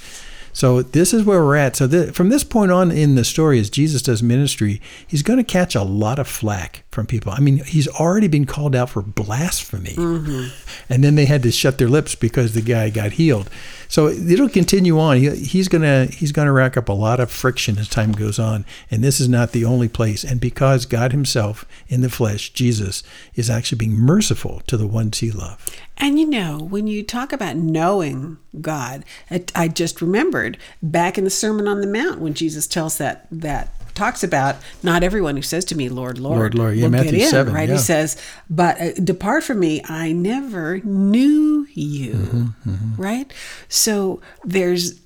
So 0.53 0.83
this 0.83 1.15
is 1.15 1.25
where 1.25 1.43
we're 1.43 1.57
at. 1.57 1.77
So 1.77 1.89
th- 1.89 2.15
from 2.15 2.29
this 2.29 2.45
point 2.45 2.71
on 2.71 2.91
in 2.91 3.15
the 3.15 3.25
story, 3.25 3.59
as 3.59 3.71
Jesus 3.71 4.03
does 4.03 4.23
ministry, 4.23 4.81
he's 5.07 5.23
going 5.23 5.39
to 5.39 5.45
catch 5.45 5.75
a 5.75 5.83
lot 5.83 6.19
of 6.19 6.29
flack 6.29 6.85
from 6.91 7.07
people. 7.07 7.33
I 7.33 7.41
mean, 7.41 7.59
he's 7.65 7.89
already 7.89 8.29
been 8.29 8.45
called 8.45 8.77
out 8.77 8.91
for 8.91 9.03
blasphemy, 9.03 9.95
mm-hmm. 9.95 10.49
And 10.93 11.03
then 11.03 11.15
they 11.15 11.25
had 11.25 11.43
to 11.43 11.51
shut 11.51 11.79
their 11.79 11.89
lips 11.89 12.15
because 12.15 12.53
the 12.53 12.61
guy 12.61 12.91
got 12.91 13.13
healed. 13.13 13.49
So 13.89 14.09
it'll 14.09 14.51
continue 14.51 15.01
on. 15.01 15.17
He, 15.17 15.31
he's 15.31 15.67
gonna 15.67 16.05
he's 16.05 16.33
gonna 16.33 16.53
rack 16.53 16.77
up 16.77 16.91
a 16.91 16.93
lot 16.93 17.19
of 17.19 17.31
friction 17.31 17.79
as 17.79 17.89
time 17.89 18.13
goes 18.13 18.39
on, 18.39 18.67
and 18.91 19.03
this 19.03 19.19
is 19.19 19.27
not 19.27 19.53
the 19.53 19.65
only 19.65 19.89
place. 19.89 20.23
And 20.23 20.39
because 20.39 20.85
God 20.85 21.13
Himself 21.13 21.65
in 21.89 22.03
the 22.03 22.11
flesh, 22.11 22.51
Jesus, 22.51 23.03
is 23.35 23.49
actually 23.49 23.79
being 23.79 23.95
merciful 23.95 24.61
to 24.67 24.77
the 24.77 24.87
ones 24.87 25.21
He 25.21 25.31
loves. 25.31 25.65
And 25.97 26.21
you 26.21 26.27
know, 26.29 26.59
when 26.59 26.87
you 26.87 27.03
talk 27.03 27.33
about 27.33 27.57
knowing 27.57 28.37
God, 28.61 29.03
I, 29.31 29.45
I 29.55 29.69
just 29.69 30.03
remembered 30.03 30.59
back 30.83 31.17
in 31.17 31.25
the 31.25 31.31
Sermon 31.31 31.67
on 31.67 31.81
the 31.81 31.87
Mount 31.87 32.21
when 32.21 32.35
Jesus 32.35 32.67
tells 32.67 32.99
that 32.99 33.27
that 33.31 33.71
talks 33.95 34.23
about 34.25 34.57
not 34.83 35.03
everyone 35.03 35.37
who 35.37 35.43
says 35.43 35.65
to 35.67 35.77
me, 35.77 35.89
"Lord, 35.89 36.19
Lord, 36.19 36.39
Lord, 36.39 36.55
Lord." 36.55 36.77
Yeah, 36.77 36.85
will 36.85 36.91
Matthew 36.91 37.11
get 37.13 37.21
in." 37.23 37.31
7, 37.31 37.53
right? 37.55 37.69
yeah. 37.69 37.75
He 37.77 37.81
says, 37.81 38.17
"But 38.51 38.81
uh, 38.81 38.93
depart 38.95 39.45
from 39.45 39.61
me, 39.61 39.83
I 39.89 40.13
never 40.13 40.79
knew 40.81 41.67
you." 41.73 42.13
Mm-hmm, 42.13 43.01
Right? 43.01 43.33
So 43.69 44.21
there's 44.45 45.01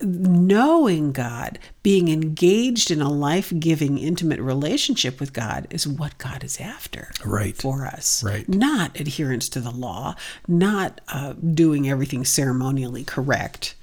knowing 0.00 1.12
God, 1.12 1.58
being 1.82 2.08
engaged 2.08 2.90
in 2.90 3.00
a 3.00 3.10
life 3.10 3.52
giving, 3.58 3.96
intimate 3.98 4.40
relationship 4.40 5.18
with 5.18 5.32
God 5.32 5.66
is 5.70 5.86
what 5.88 6.18
God 6.18 6.44
is 6.44 6.60
after 6.60 7.10
Right. 7.24 7.56
for 7.56 7.86
us. 7.86 8.22
Right. 8.22 8.46
Not 8.48 8.98
adherence 9.00 9.48
to 9.50 9.60
the 9.60 9.70
law, 9.70 10.14
not 10.46 11.00
uh, 11.08 11.32
doing 11.34 11.88
everything 11.88 12.24
ceremonially 12.24 13.04
correct. 13.04 13.75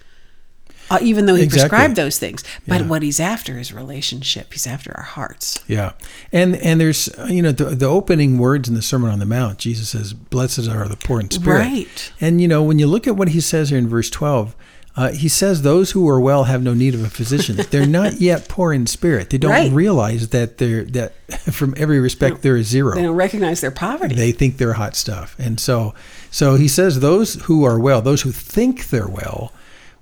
Uh, 0.92 1.00
even 1.02 1.26
though 1.26 1.36
he 1.36 1.44
Exactly. 1.44 1.70
prescribed 1.70 1.96
those 1.96 2.20
things, 2.20 2.44
but 2.68 2.82
Yeah. 2.82 2.88
what 2.88 3.02
he's 3.04 3.20
after 3.20 3.58
is 3.58 3.72
relationship. 3.74 4.52
He's 4.54 4.68
after 4.68 4.92
our 4.96 5.04
hearts. 5.04 5.60
Yeah, 5.68 5.94
and 6.32 6.56
and 6.58 6.80
there's 6.80 7.10
you 7.30 7.42
know 7.42 7.52
the, 7.52 7.66
the 7.76 7.86
opening 7.88 8.38
words 8.38 8.68
in 8.68 8.76
the 8.76 8.82
Sermon 8.82 9.10
on 9.10 9.20
the 9.20 9.26
Mount. 9.26 9.58
Jesus 9.60 9.90
says, 9.90 10.14
"Blessed 10.14 10.68
are 10.68 10.88
the 10.88 10.98
poor 10.98 11.20
in 11.20 11.32
spirit." 11.32 11.60
Right. 11.60 12.12
And 12.22 12.42
you 12.42 12.48
know 12.48 12.62
when 12.62 12.80
you 12.80 12.88
look 12.88 13.08
at 13.08 13.16
what 13.16 13.30
he 13.30 13.40
says 13.42 13.70
here 13.70 13.78
in 13.80 13.88
verse 13.88 14.10
twelve, 14.10 14.56
uh, 14.96 15.12
he 15.14 15.28
says, 15.30 15.62
"Those 15.64 15.92
who 15.92 16.08
are 16.08 16.20
well 16.20 16.44
have 16.44 16.62
no 16.62 16.74
need 16.74 16.94
of 16.94 17.04
a 17.04 17.10
physician." 17.10 17.56
they're 17.72 17.86
not 17.88 18.20
yet 18.22 18.48
poor 18.50 18.74
in 18.74 18.86
spirit. 18.86 19.30
They 19.30 19.38
don't 19.40 19.52
Right. 19.52 19.72
realize 19.72 20.28
that 20.30 20.58
they're 20.60 20.84
that 20.84 21.14
from 21.52 21.74
every 21.78 22.00
respect 22.00 22.42
they're 22.42 22.58
a 22.58 22.64
zero. 22.64 22.94
They 22.96 23.02
don't 23.04 23.16
recognize 23.16 23.62
their 23.62 23.72
poverty. 23.72 24.16
They 24.16 24.32
think 24.34 24.58
they're 24.58 24.74
hot 24.74 24.96
stuff, 24.96 25.36
and 25.40 25.60
so 25.60 25.94
so 26.30 26.56
he 26.56 26.68
says, 26.68 27.00
"Those 27.00 27.36
who 27.44 27.64
are 27.64 27.80
well, 27.80 28.02
those 28.02 28.22
who 28.24 28.32
think 28.32 28.90
they're 28.90 29.08
well." 29.08 29.54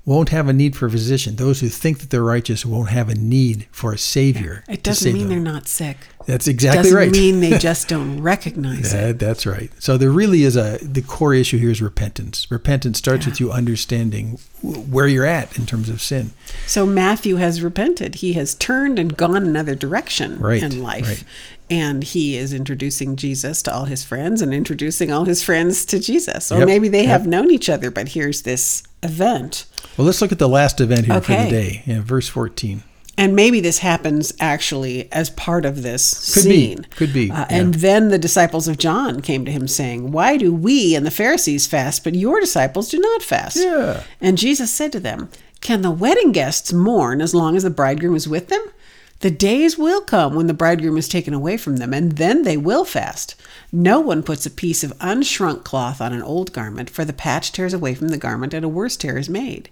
Won't 0.03 0.29
have 0.29 0.47
a 0.49 0.53
need 0.53 0.75
for 0.75 0.87
a 0.87 0.91
physician. 0.91 1.35
Those 1.35 1.59
who 1.59 1.69
think 1.69 1.99
that 1.99 2.09
they're 2.09 2.23
righteous 2.23 2.65
won't 2.65 2.89
have 2.89 3.07
a 3.07 3.13
need 3.13 3.67
for 3.71 3.93
a 3.93 3.99
savior. 3.99 4.63
it 4.67 4.81
doesn't 4.81 5.13
mean 5.13 5.29
them. 5.29 5.29
they're 5.29 5.53
not 5.53 5.67
sick. 5.67 5.97
That's 6.25 6.47
exactly 6.47 6.83
doesn't 6.83 6.97
right. 6.97 7.11
mean 7.11 7.39
they 7.39 7.57
just 7.59 7.87
don't 7.87 8.19
recognize 8.19 8.93
it. 8.95 9.19
That's 9.19 9.45
right. 9.45 9.69
So 9.77 9.97
there 9.97 10.09
really 10.09 10.43
is 10.43 10.55
a 10.57 10.79
the 10.81 11.03
core 11.03 11.35
issue 11.35 11.59
here 11.59 11.69
is 11.69 11.83
repentance. 11.83 12.49
Repentance 12.49 12.97
starts 12.97 13.27
with 13.27 13.39
you 13.39 13.51
understanding 13.51 14.39
where 14.63 15.07
you're 15.07 15.25
at 15.25 15.55
in 15.57 15.67
terms 15.67 15.87
of 15.87 16.01
sin. 16.01 16.31
So 16.65 16.85
Matthew 16.87 17.35
has 17.35 17.61
repented. 17.61 18.15
He 18.15 18.33
has 18.33 18.55
turned 18.55 18.97
and 18.97 19.15
gone 19.15 19.35
another 19.43 19.75
direction 19.75 20.39
Right, 20.39 20.63
in 20.63 20.81
life. 20.81 21.07
right. 21.07 21.23
And 21.69 22.03
he 22.03 22.37
is 22.37 22.53
introducing 22.53 23.15
Jesus 23.15 23.61
to 23.63 23.73
all 23.73 23.85
his 23.85 24.03
friends 24.03 24.41
and 24.41 24.51
introducing 24.53 25.11
all 25.11 25.25
his 25.25 25.43
friends 25.43 25.85
to 25.85 25.99
Jesus. 25.99 26.51
Or 26.51 26.59
Yep, 26.59 26.67
maybe 26.67 26.89
they 26.89 27.03
yep. 27.03 27.09
have 27.11 27.27
known 27.27 27.49
each 27.51 27.69
other, 27.69 27.89
but 27.91 28.09
here's 28.09 28.41
this 28.41 28.83
event. 29.03 29.65
Well, 29.97 30.05
let's 30.05 30.21
look 30.21 30.31
at 30.31 30.39
the 30.39 30.49
last 30.49 30.79
event 30.81 31.05
here 31.05 31.21
for 31.21 31.31
the 31.33 31.49
day. 31.49 31.83
Yeah, 31.85 32.01
verse 32.01 32.27
14. 32.27 32.83
And 33.17 33.35
maybe 33.35 33.59
this 33.59 33.79
happens 33.79 34.33
actually 34.39 35.11
as 35.11 35.29
part 35.29 35.65
of 35.65 35.83
this 35.83 36.33
Could 36.33 36.45
be. 36.49 36.77
Could 36.95 37.13
be, 37.13 37.29
Uh, 37.29 37.35
yeah. 37.39 37.47
And 37.49 37.73
then 37.75 38.07
the 38.09 38.17
disciples 38.17 38.67
of 38.67 38.77
John 38.77 39.21
came 39.21 39.45
to 39.45 39.51
him 39.51 39.67
saying, 39.67 40.11
Why 40.11 40.37
do 40.37 40.53
we 40.53 40.95
and 40.95 41.05
the 41.05 41.11
Pharisees 41.11 41.67
fast, 41.67 42.03
but 42.03 42.15
your 42.15 42.39
disciples 42.39 42.89
do 42.89 42.99
not 42.99 43.21
fast? 43.21 43.57
Yeah. 43.57 44.03
And 44.21 44.37
Jesus 44.37 44.71
said 44.73 44.91
to 44.93 44.99
them, 44.99 45.29
Can 45.59 45.81
the 45.81 45.91
wedding 45.91 46.31
guests 46.31 46.71
mourn 46.73 47.21
as 47.21 47.35
long 47.35 47.55
as 47.55 47.63
the 47.63 47.69
bridegroom 47.69 48.15
is 48.15 48.27
with 48.27 48.47
them? 48.47 48.63
The 49.21 49.31
days 49.31 49.77
will 49.77 50.01
come 50.01 50.33
when 50.33 50.47
the 50.47 50.53
bridegroom 50.53 50.97
is 50.97 51.07
taken 51.07 51.33
away 51.33 51.55
from 51.55 51.77
them, 51.77 51.93
and 51.93 52.13
then 52.13 52.41
they 52.41 52.57
will 52.57 52.83
fast. 52.83 53.35
No 53.71 53.99
one 53.99 54.23
puts 54.23 54.47
a 54.47 54.51
piece 54.51 54.83
of 54.83 54.97
unshrunk 54.97 55.63
cloth 55.63 56.01
on 56.01 56.11
an 56.11 56.23
old 56.23 56.51
garment, 56.53 56.89
for 56.89 57.05
the 57.05 57.13
patch 57.13 57.51
tears 57.51 57.73
away 57.73 57.93
from 57.93 58.07
the 58.07 58.17
garment, 58.17 58.53
and 58.53 58.65
a 58.65 58.69
worse 58.69 58.97
tear 58.97 59.19
is 59.19 59.29
made. 59.29 59.69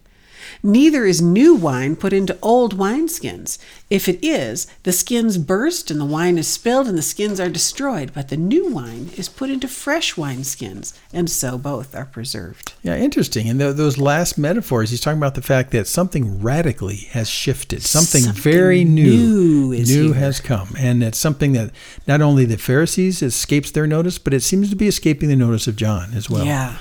Neither 0.63 1.05
is 1.05 1.21
new 1.21 1.55
wine 1.55 1.95
put 1.95 2.13
into 2.13 2.37
old 2.41 2.77
wineskins. 2.77 3.57
If 3.89 4.07
it 4.07 4.19
is, 4.21 4.67
the 4.83 4.91
skins 4.91 5.37
burst 5.37 5.89
and 5.89 5.99
the 5.99 6.05
wine 6.05 6.37
is 6.37 6.47
spilled 6.47 6.87
and 6.87 6.97
the 6.97 7.01
skins 7.01 7.39
are 7.39 7.49
destroyed. 7.49 8.11
But 8.13 8.29
the 8.29 8.37
new 8.37 8.69
wine 8.71 9.09
is 9.17 9.29
put 9.29 9.49
into 9.49 9.67
fresh 9.67 10.15
wineskins, 10.15 10.93
and 11.11 11.29
so 11.29 11.57
both 11.57 11.95
are 11.95 12.05
preserved. 12.05 12.73
Yeah, 12.83 12.95
interesting. 12.97 13.49
And 13.49 13.59
th- 13.59 13.75
those 13.75 13.97
last 13.97 14.37
metaphors, 14.37 14.91
he's 14.91 15.01
talking 15.01 15.17
about 15.17 15.35
the 15.35 15.41
fact 15.41 15.71
that 15.71 15.87
something 15.87 16.41
radically 16.41 17.07
has 17.11 17.29
shifted. 17.29 17.81
Something, 17.83 18.23
Something 18.23 18.41
very 18.41 18.83
new, 18.83 19.11
new 19.11 19.71
is 19.71 19.95
new 19.95 20.13
has 20.13 20.39
come, 20.39 20.69
and 20.77 21.03
it's 21.03 21.17
something 21.17 21.53
that 21.53 21.71
not 22.07 22.21
only 22.21 22.45
the 22.45 22.57
Pharisees 22.57 23.21
escapes 23.21 23.71
their 23.71 23.87
notice, 23.87 24.17
but 24.17 24.33
it 24.33 24.41
seems 24.41 24.69
to 24.69 24.75
be 24.75 24.87
escaping 24.87 25.29
the 25.29 25.35
notice 25.35 25.67
of 25.67 25.75
John 25.75 26.13
as 26.13 26.29
well. 26.29 26.45
Yeah. 26.45 26.77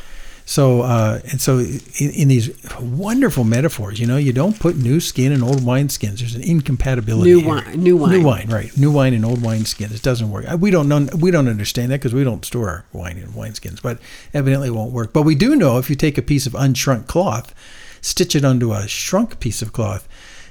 So, 0.48 0.80
uh, 0.80 1.20
and 1.30 1.42
so 1.42 1.58
in, 1.58 2.10
in 2.14 2.28
these 2.28 2.48
wonderful 2.80 3.44
metaphors, 3.44 4.00
you 4.00 4.06
know, 4.06 4.16
you 4.16 4.32
don't 4.32 4.58
put 4.58 4.76
new 4.78 4.98
skin 4.98 5.30
in 5.30 5.42
old 5.42 5.62
wine 5.62 5.90
skins. 5.90 6.20
There's 6.20 6.34
an 6.34 6.40
incompatibility. 6.40 7.34
New 7.34 7.40
here. 7.40 7.48
wine- 7.48 7.82
new 7.82 7.98
wine. 7.98 8.12
New 8.12 8.22
wine, 8.24 8.48
right? 8.48 8.74
New 8.74 8.90
wine 8.90 9.12
and 9.12 9.26
old 9.26 9.42
wine 9.42 9.66
skins. 9.66 9.92
It 9.92 10.00
doesn't 10.00 10.30
work. 10.30 10.46
We 10.58 10.70
don't 10.70 10.88
know. 10.88 11.06
We 11.14 11.30
don't 11.30 11.48
understand 11.48 11.92
that 11.92 12.00
because 12.00 12.14
we 12.14 12.24
don't 12.24 12.46
store 12.46 12.70
our 12.70 12.84
wine 12.94 13.18
in 13.18 13.34
wine 13.34 13.52
skins. 13.56 13.80
But 13.80 13.98
evidently, 14.32 14.68
it 14.68 14.70
won't 14.70 14.90
work. 14.90 15.12
But 15.12 15.24
we 15.24 15.34
do 15.34 15.54
know 15.54 15.76
if 15.76 15.90
you 15.90 15.96
take 15.96 16.16
a 16.16 16.22
piece 16.22 16.46
of 16.46 16.54
unshrunk 16.54 17.06
cloth, 17.06 17.54
stitch 18.00 18.34
it 18.34 18.42
onto 18.42 18.72
a 18.72 18.88
shrunk 18.88 19.40
piece 19.40 19.60
of 19.60 19.74
cloth, 19.74 20.08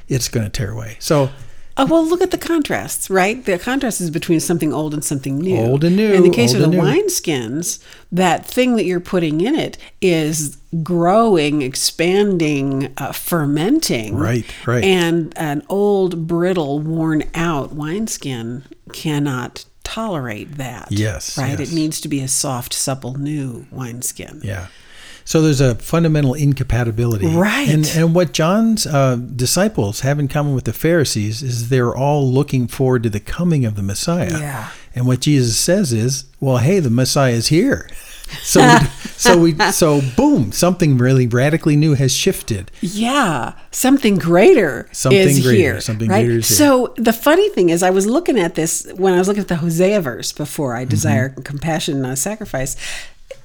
it's 0.08 0.30
going 0.30 0.46
to 0.46 0.52
tear 0.52 0.74
away. 0.74 0.98
So. 1.00 1.32
Oh, 1.80 1.86
well, 1.86 2.06
look 2.06 2.22
at 2.22 2.32
the 2.32 2.38
contrasts, 2.40 3.10
right? 3.10 3.44
The 3.46 3.60
contrast 3.60 4.02
is 4.02 4.10
between 4.10 4.40
something 4.40 4.74
old 4.74 4.94
and 4.94 5.04
something 5.04 5.38
new. 5.38 5.58
Old 5.58 5.84
and 5.84 5.96
new, 5.96 6.12
In 6.12 6.24
the 6.24 6.30
case 6.32 6.54
of 6.54 6.62
the 6.62 6.68
wineskins, 6.68 7.80
that 8.12 8.46
thing 8.46 8.76
that 8.78 8.86
you're 8.86 9.00
putting 9.00 9.42
in 9.42 9.54
it 9.56 9.78
is 10.02 10.58
growing, 10.82 11.62
expanding, 11.62 12.94
uh, 12.98 13.12
fermenting. 13.12 14.16
Right, 14.16 14.46
right. 14.66 14.84
And 14.84 15.34
an 15.38 15.64
old, 15.70 16.28
brittle, 16.28 16.80
worn 16.80 17.24
out 17.36 17.74
wineskin 17.74 18.64
cannot 18.94 19.66
tolerate 19.84 20.58
that. 20.58 20.88
Yes, 20.92 21.38
Right? 21.38 21.58
yes. 21.60 21.72
It 21.72 21.76
needs 21.76 22.02
to 22.02 22.08
be 22.08 22.22
a 22.22 22.28
soft, 22.28 22.74
supple, 22.74 23.14
new 23.20 23.68
wineskin. 23.72 24.42
Yeah. 24.44 24.68
So 25.28 25.42
there's 25.42 25.60
a 25.60 25.76
fundamental 25.76 26.34
incompatibility. 26.36 27.28
Right. 27.28 27.68
And, 27.68 27.86
and 27.98 28.16
what 28.16 28.32
John's 28.32 28.88
uh, 28.88 29.18
disciples 29.18 30.00
have 30.00 30.20
in 30.20 30.30
common 30.30 30.56
with 30.56 30.64
the 30.64 30.72
Pharisees 30.72 31.44
is 31.44 31.68
they're 31.68 31.94
all 31.94 32.26
looking 32.32 32.70
forward 32.70 33.04
to 33.04 33.10
the 33.10 33.20
coming 33.20 33.66
of 33.66 33.76
the 33.76 33.84
Messiah. 33.84 34.40
Yeah. 34.40 34.70
And 34.96 35.06
what 35.06 35.20
Jesus 35.20 35.58
says 35.58 35.92
is, 35.92 36.28
well, 36.40 36.60
hey, 36.60 36.80
the 36.80 36.90
Messiah 36.90 37.34
is 37.34 37.48
here. 37.48 37.90
So, 38.44 38.60
we, 38.60 38.86
so 39.16 39.40
we, 39.40 39.54
so 39.72 40.02
boom, 40.18 40.52
something 40.52 40.98
really 40.98 41.28
radically 41.28 41.78
new 41.78 41.94
has 41.94 42.14
shifted. 42.14 42.72
Yeah, 42.82 43.54
something 43.72 44.18
greater 44.18 44.90
Something 44.92 45.20
is 45.30 45.42
greater, 45.42 45.58
here. 45.58 45.80
something 45.80 46.10
right? 46.10 46.26
greater 46.26 46.40
is 46.40 46.50
here. 46.50 46.58
So 46.58 46.94
the 46.98 47.14
funny 47.14 47.48
thing 47.52 47.70
is, 47.70 47.84
I 47.84 47.90
was 47.90 48.06
looking 48.06 48.38
at 48.38 48.56
this 48.56 48.86
when 48.98 49.14
I 49.14 49.18
was 49.20 49.30
looking 49.30 49.44
at 49.44 49.48
the 49.48 49.56
Hosea 49.56 50.02
verse 50.02 50.34
before 50.34 50.72
Mm-hmm. 50.74 50.82
I 50.82 50.86
desire 50.86 51.30
compassion, 51.30 52.02
not 52.02 52.18
sacrifice. 52.18 52.76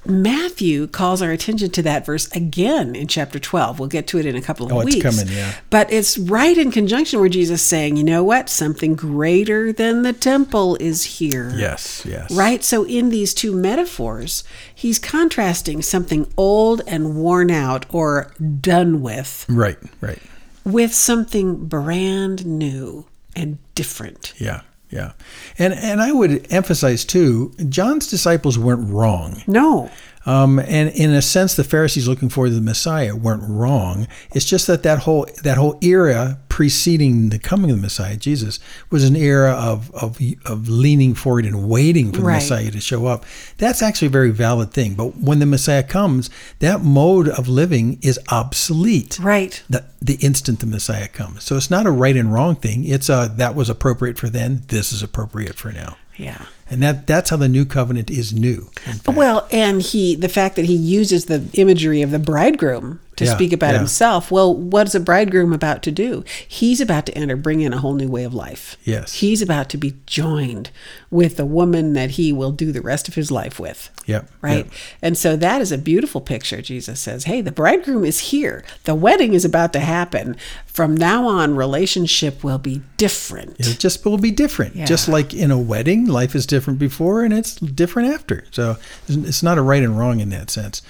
Matthew 0.05 0.87
calls 0.87 1.21
our 1.21 1.31
attention 1.31 1.69
to 1.71 1.81
that 1.83 2.05
verse 2.05 2.29
again 2.35 2.95
in 2.95 3.07
chapter 3.07 3.39
12. 3.39 3.79
We'll 3.79 3.87
get 3.89 4.07
to 4.07 4.19
it 4.19 4.25
in 4.25 4.35
a 4.35 4.41
couple 4.41 4.65
of 4.65 4.71
Oh, 4.73 4.79
it's 4.81 4.95
weeks. 4.95 5.03
coming, 5.03 5.33
yeah. 5.33 5.53
But 5.69 5.91
it's 5.91 6.17
right 6.17 6.57
in 6.57 6.71
conjunction 6.71 7.19
where 7.19 7.29
Jesus 7.29 7.61
is 7.61 7.65
saying, 7.65 7.97
you 7.97 8.03
know 8.03 8.23
what? 8.23 8.49
Something 8.49 8.95
greater 8.95 9.71
than 9.71 10.01
the 10.03 10.13
temple 10.13 10.75
is 10.79 11.03
here. 11.03 11.53
Yes, 11.55 12.05
yes. 12.05 12.31
Right? 12.31 12.63
So, 12.63 12.83
in 12.85 13.09
these 13.09 13.33
two 13.33 13.53
metaphors, 13.55 14.43
he's 14.73 14.99
contrasting 14.99 15.81
something 15.81 16.27
old 16.37 16.81
and 16.87 17.15
worn 17.15 17.49
out 17.51 17.85
or 17.89 18.33
done 18.59 19.01
with 19.01 19.45
Right, 19.47 19.77
right. 20.01 20.19
with 20.65 20.93
something 20.93 21.65
brand 21.67 22.45
new 22.45 23.05
and 23.35 23.57
different. 23.75 24.33
Yeah, 24.37 24.61
yeah. 24.93 25.13
And 25.57 25.73
and 25.73 26.01
I 26.01 26.11
would 26.11 26.51
emphasize 26.51 27.03
too, 27.03 27.53
John's 27.67 28.07
disciples 28.07 28.59
weren't 28.59 28.89
wrong. 28.89 29.41
No. 29.47 29.89
Um, 30.25 30.59
and 30.59 30.89
in 30.89 31.11
a 31.11 31.21
sense, 31.21 31.55
the 31.55 31.63
Pharisees 31.63 32.07
looking 32.07 32.29
for 32.29 32.49
the 32.49 32.61
Messiah 32.61 33.15
weren't 33.15 33.43
wrong. 33.47 34.07
It's 34.33 34.45
just 34.45 34.67
that 34.67 34.83
that 34.83 34.99
whole 34.99 35.27
that 35.43 35.57
whole 35.57 35.77
era 35.81 36.39
preceding 36.49 37.29
the 37.29 37.39
coming 37.39 37.71
of 37.71 37.77
the 37.77 37.81
Messiah, 37.81 38.15
Jesus, 38.15 38.59
was 38.89 39.03
an 39.03 39.15
era 39.15 39.51
of 39.51 39.93
of, 39.95 40.19
of 40.45 40.69
leaning 40.69 41.13
forward 41.13 41.45
and 41.45 41.67
waiting 41.67 42.11
for 42.11 42.19
the 42.19 42.23
Right. 42.23 42.35
Messiah 42.35 42.71
to 42.71 42.79
show 42.79 43.05
up. 43.05 43.25
That's 43.57 43.81
actually 43.81 44.07
a 44.07 44.11
very 44.11 44.31
valid 44.31 44.71
thing. 44.71 44.93
But 44.93 45.17
when 45.17 45.39
the 45.39 45.45
Messiah 45.45 45.83
comes, 45.83 46.29
that 46.59 46.81
mode 46.83 47.27
of 47.27 47.47
living 47.47 47.99
is 48.01 48.19
obsolete. 48.31 49.19
Right. 49.19 49.61
The, 49.69 49.83
the 50.01 50.15
instant 50.15 50.59
the 50.59 50.67
Messiah 50.67 51.07
comes. 51.07 51.43
So 51.43 51.57
it's 51.57 51.69
not 51.69 51.85
a 51.85 51.91
right 51.91 52.15
and 52.15 52.33
wrong 52.33 52.55
thing. 52.55 52.85
It's 52.85 53.09
a 53.09 53.31
that 53.35 53.55
was 53.55 53.69
appropriate 53.69 54.17
for 54.17 54.29
then. 54.29 54.63
This 54.67 54.93
is 54.93 55.03
appropriate 55.03 55.55
for 55.55 55.71
now. 55.71 55.97
Yeah. 56.15 56.45
And 56.69 56.81
that 56.81 57.05
that's 57.07 57.29
how 57.29 57.37
the 57.37 57.49
new 57.49 57.65
covenant 57.65 58.09
is 58.09 58.33
new. 58.33 58.69
Well, 59.07 59.47
and 59.51 59.81
he 59.81 60.15
the 60.15 60.29
fact 60.29 60.55
that 60.55 60.65
he 60.65 60.75
uses 60.75 61.25
the 61.25 61.43
imagery 61.53 62.01
of 62.01 62.11
the 62.11 62.19
bridegroom 62.19 62.99
to 63.17 63.25
Yeah, 63.25 63.35
speak 63.35 63.53
about 63.53 63.73
yeah. 63.73 63.77
himself. 63.79 64.31
Well, 64.31 64.55
what's 64.55 64.95
a 64.95 64.99
bridegroom 64.99 65.53
about 65.53 65.83
to 65.83 65.91
do? 65.91 66.23
He's 66.47 66.81
about 66.81 67.05
to 67.05 67.15
enter, 67.15 67.35
bring 67.35 67.61
in 67.61 67.71
a 67.71 67.77
whole 67.77 67.93
new 67.93 68.07
way 68.07 68.23
of 68.23 68.33
life. 68.33 68.75
Yes. 68.83 69.15
He's 69.15 69.39
about 69.43 69.69
to 69.69 69.77
be 69.77 69.93
joined 70.07 70.71
with 71.11 71.37
the 71.37 71.45
woman 71.45 71.93
that 71.93 72.11
he 72.11 72.33
will 72.33 72.51
do 72.51 72.71
the 72.71 72.81
rest 72.81 73.07
of 73.07 73.13
his 73.13 73.29
life 73.29 73.59
with. 73.59 73.91
Yep, 74.07 74.29
Right. 74.41 74.65
yep. 74.65 74.67
And 75.01 75.15
so 75.15 75.35
that 75.35 75.61
is 75.61 75.71
a 75.71 75.77
beautiful 75.77 76.21
picture. 76.21 76.59
Jesus 76.63 76.99
says, 76.99 77.25
Hey, 77.25 77.39
the 77.41 77.51
bridegroom 77.51 78.03
is 78.03 78.19
here. 78.31 78.63
The 78.85 78.95
wedding 78.95 79.33
is 79.35 79.45
about 79.45 79.73
to 79.73 79.79
happen. 79.79 80.35
From 80.65 80.97
now 80.97 81.27
on, 81.27 81.55
relationship 81.55 82.43
will 82.43 82.57
be 82.57 82.81
different. 82.97 83.59
It 83.59 83.77
just 83.77 84.03
will 84.03 84.17
be 84.17 84.31
different. 84.31 84.75
Yeah. 84.75 84.85
Just 84.85 85.07
like 85.07 85.35
in 85.35 85.51
a 85.51 85.59
wedding, 85.59 86.07
life 86.07 86.33
is 86.33 86.47
different 86.53 86.77
before 86.77 87.23
and 87.23 87.33
it's 87.33 87.55
different 87.55 88.13
after. 88.13 88.45
So 88.51 88.77
it's 89.07 89.41
not 89.41 89.57
a 89.57 89.61
right 89.63 89.81
and 89.81 89.97
wrong 89.97 90.19
in 90.19 90.29
that 90.29 90.51
sense. 90.51 90.81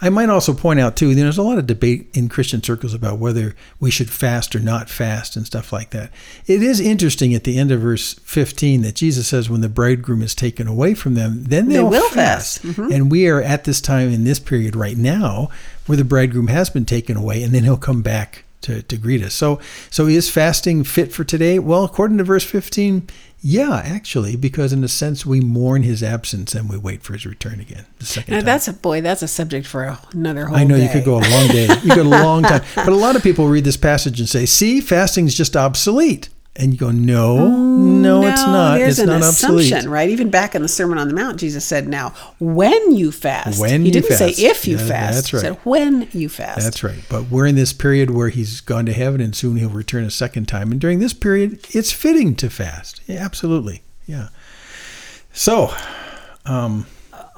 I 0.00 0.10
might 0.10 0.28
also 0.28 0.52
point 0.52 0.80
out, 0.80 0.96
too, 0.96 1.14
there's 1.14 1.38
a 1.38 1.42
lot 1.42 1.58
of 1.58 1.66
debate 1.66 2.08
in 2.12 2.28
Christian 2.28 2.60
circles 2.62 2.92
about 2.92 3.18
whether 3.18 3.54
we 3.78 3.90
should 3.90 4.10
fast 4.10 4.56
or 4.56 4.60
not 4.60 4.90
fast 4.90 5.36
and 5.36 5.46
stuff 5.46 5.72
like 5.72 5.90
that. 5.90 6.10
It 6.46 6.62
is 6.62 6.80
interesting 6.80 7.34
at 7.34 7.44
the 7.44 7.56
end 7.56 7.70
of 7.70 7.80
verse 7.80 8.14
15 8.24 8.82
that 8.82 8.96
Jesus 8.96 9.28
says, 9.28 9.48
when 9.48 9.60
the 9.60 9.68
bridegroom 9.68 10.22
is 10.22 10.34
taken 10.34 10.66
away 10.66 10.94
from 10.94 11.14
them, 11.14 11.44
then 11.44 11.68
They 11.68 11.74
they'll 11.76 11.88
will 11.88 12.08
fast. 12.08 12.62
fast. 12.62 12.62
Mm-hmm. 12.76 12.92
And 12.92 13.10
we 13.10 13.28
are 13.28 13.40
at 13.40 13.64
this 13.64 13.80
time 13.80 14.10
in 14.12 14.24
this 14.24 14.40
period 14.40 14.74
right 14.74 14.96
now 14.96 15.48
where 15.86 15.96
the 15.96 16.04
bridegroom 16.04 16.48
has 16.48 16.68
been 16.70 16.84
taken 16.84 17.16
away 17.16 17.42
and 17.42 17.54
then 17.54 17.62
he'll 17.64 17.76
come 17.76 18.02
back 18.02 18.44
to, 18.62 18.82
to 18.82 18.96
greet 18.96 19.22
us. 19.22 19.34
So 19.34 19.60
so 19.90 20.06
is 20.06 20.30
fasting 20.30 20.84
fit 20.84 21.12
for 21.12 21.24
today? 21.24 21.58
Well, 21.58 21.84
according 21.84 22.18
to 22.18 22.24
verse 22.24 22.44
15, 22.44 23.08
yeah, 23.44 23.82
actually, 23.84 24.36
because 24.36 24.72
in 24.72 24.84
a 24.84 24.88
sense 24.88 25.26
we 25.26 25.40
mourn 25.40 25.82
his 25.82 26.00
absence 26.02 26.54
and 26.54 26.70
we 26.70 26.76
wait 26.78 27.02
for 27.02 27.12
his 27.12 27.26
return 27.26 27.58
again. 27.58 27.86
The 27.98 28.06
second 28.06 28.32
Now, 28.32 28.38
time. 28.38 28.46
that's 28.46 28.68
a 28.68 28.72
boy, 28.72 29.00
that's 29.00 29.22
a 29.22 29.28
subject 29.28 29.66
for 29.66 29.98
another 30.12 30.46
whole 30.46 30.56
I 30.56 30.62
know 30.62 30.76
you 30.76 30.88
could 30.88 31.04
go 31.04 31.14
a 31.14 31.26
long 31.28 31.48
day. 31.48 31.66
You 31.82 31.90
could 31.90 31.98
a 31.98 32.04
long 32.04 32.44
time. 32.44 32.62
But 32.76 32.88
a 32.88 32.94
lot 32.94 33.16
of 33.16 33.22
people 33.22 33.48
read 33.48 33.64
this 33.64 33.76
passage 33.76 34.20
and 34.20 34.28
say, 34.28 34.46
see, 34.46 34.80
fasting 34.80 35.26
is 35.26 35.36
just 35.36 35.56
obsolete. 35.56 36.28
And 36.54 36.74
you 36.74 36.78
go, 36.78 36.90
no, 36.90 37.48
no, 37.48 38.22
it's 38.26 38.42
not. 38.42 38.76
There's 38.76 38.98
It's 38.98 39.00
an 39.00 39.06
not 39.06 39.22
assumption, 39.22 39.72
obsolete. 39.78 39.86
right? 39.90 40.10
Even 40.10 40.28
back 40.28 40.54
in 40.54 40.60
the 40.60 40.68
Sermon 40.68 40.98
on 40.98 41.08
the 41.08 41.14
Mount, 41.14 41.40
Jesus 41.40 41.64
said, 41.64 41.88
"Now, 41.88 42.10
when 42.40 42.92
you 42.94 43.10
fast." 43.10 43.58
When 43.58 43.86
he 43.86 43.90
didn't 43.90 44.14
say 44.18 44.28
if 44.36 44.68
you 44.68 44.76
fast. 44.76 45.14
that's 45.14 45.30
He 45.30 45.38
said 45.38 45.50
right. 45.52 45.64
when 45.66 46.08
you 46.12 46.28
fast. 46.28 46.60
That's 46.60 46.84
right. 46.84 47.02
But 47.08 47.30
we're 47.30 47.46
in 47.46 47.54
this 47.54 47.72
period 47.72 48.10
where 48.10 48.28
he's 48.28 48.60
gone 48.60 48.84
to 48.84 48.92
heaven 48.92 49.22
and 49.22 49.34
soon 49.34 49.56
he'll 49.56 49.70
return 49.70 50.04
a 50.04 50.10
second 50.10 50.46
time. 50.46 50.70
And 50.72 50.78
during 50.78 50.98
this 50.98 51.14
period, 51.14 51.66
it's 51.70 51.90
fitting 51.90 52.34
to 52.36 52.50
fast. 52.50 53.00
Yeah, 53.06 53.24
absolutely. 53.24 53.82
Yeah. 54.06 54.28
So, 55.32 55.74
um, 56.44 56.86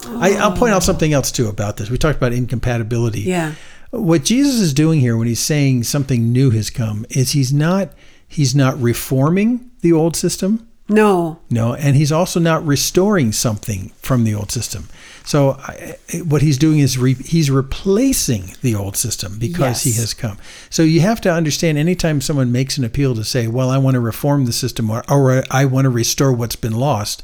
I, 0.07 0.35
I'll 0.35 0.57
point 0.57 0.75
out 0.75 0.83
something 0.83 1.13
else 1.13 1.31
too 1.31 1.49
about 1.49 1.77
this. 1.77 1.89
We 1.89 1.99
talked 1.99 2.17
about 2.17 2.33
incompatibility. 2.33 3.21
Yeah. 3.21 3.55
What 3.91 4.25
Jesus 4.25 4.57
is 4.61 4.75
doing 4.75 4.99
here 4.99 5.17
when 5.17 5.29
he's 5.29 5.39
saying 5.39 5.85
something 5.85 6.33
new 6.33 6.51
has 6.51 6.69
come 6.69 7.07
is 7.11 7.31
he's 7.31 7.53
not 7.53 7.91
he's 8.35 8.55
not 8.55 8.81
reforming 8.81 9.71
the 9.81 9.93
old 9.93 10.17
system. 10.17 10.67
No. 10.89 11.39
No, 11.49 11.75
and 11.75 11.97
he's 11.97 12.13
also 12.13 12.39
not 12.41 12.67
restoring 12.67 13.33
something 13.33 13.91
from 14.03 14.25
the 14.25 14.35
old 14.35 14.51
system. 14.51 14.89
So 15.25 15.53
I, 15.61 15.97
what 16.29 16.43
he's 16.43 16.59
doing 16.59 16.81
is 16.81 16.99
re, 16.99 17.15
he's 17.15 17.51
replacing 17.51 18.57
the 18.61 18.75
old 18.75 18.97
system 18.97 19.39
because 19.39 19.61
Yes. 19.61 19.85
he 19.85 19.93
has 20.01 20.13
come. 20.13 20.37
So 20.69 20.83
you 20.83 21.01
have 21.01 21.23
to 21.23 21.33
understand 21.33 21.79
anytime 21.79 22.21
someone 22.21 22.53
makes 22.53 22.77
an 22.77 22.85
appeal 22.85 23.15
to 23.15 23.25
say, 23.25 23.47
"Well, 23.47 23.71
I 23.71 23.79
want 23.79 23.95
to 23.95 24.01
reform 24.01 24.45
the 24.45 24.53
system," 24.53 24.91
or, 24.91 25.03
or 25.09 25.43
"I 25.51 25.65
want 25.65 25.87
to 25.87 25.91
restore 25.91 26.33
what's 26.33 26.57
been 26.57 26.75
lost," 26.75 27.23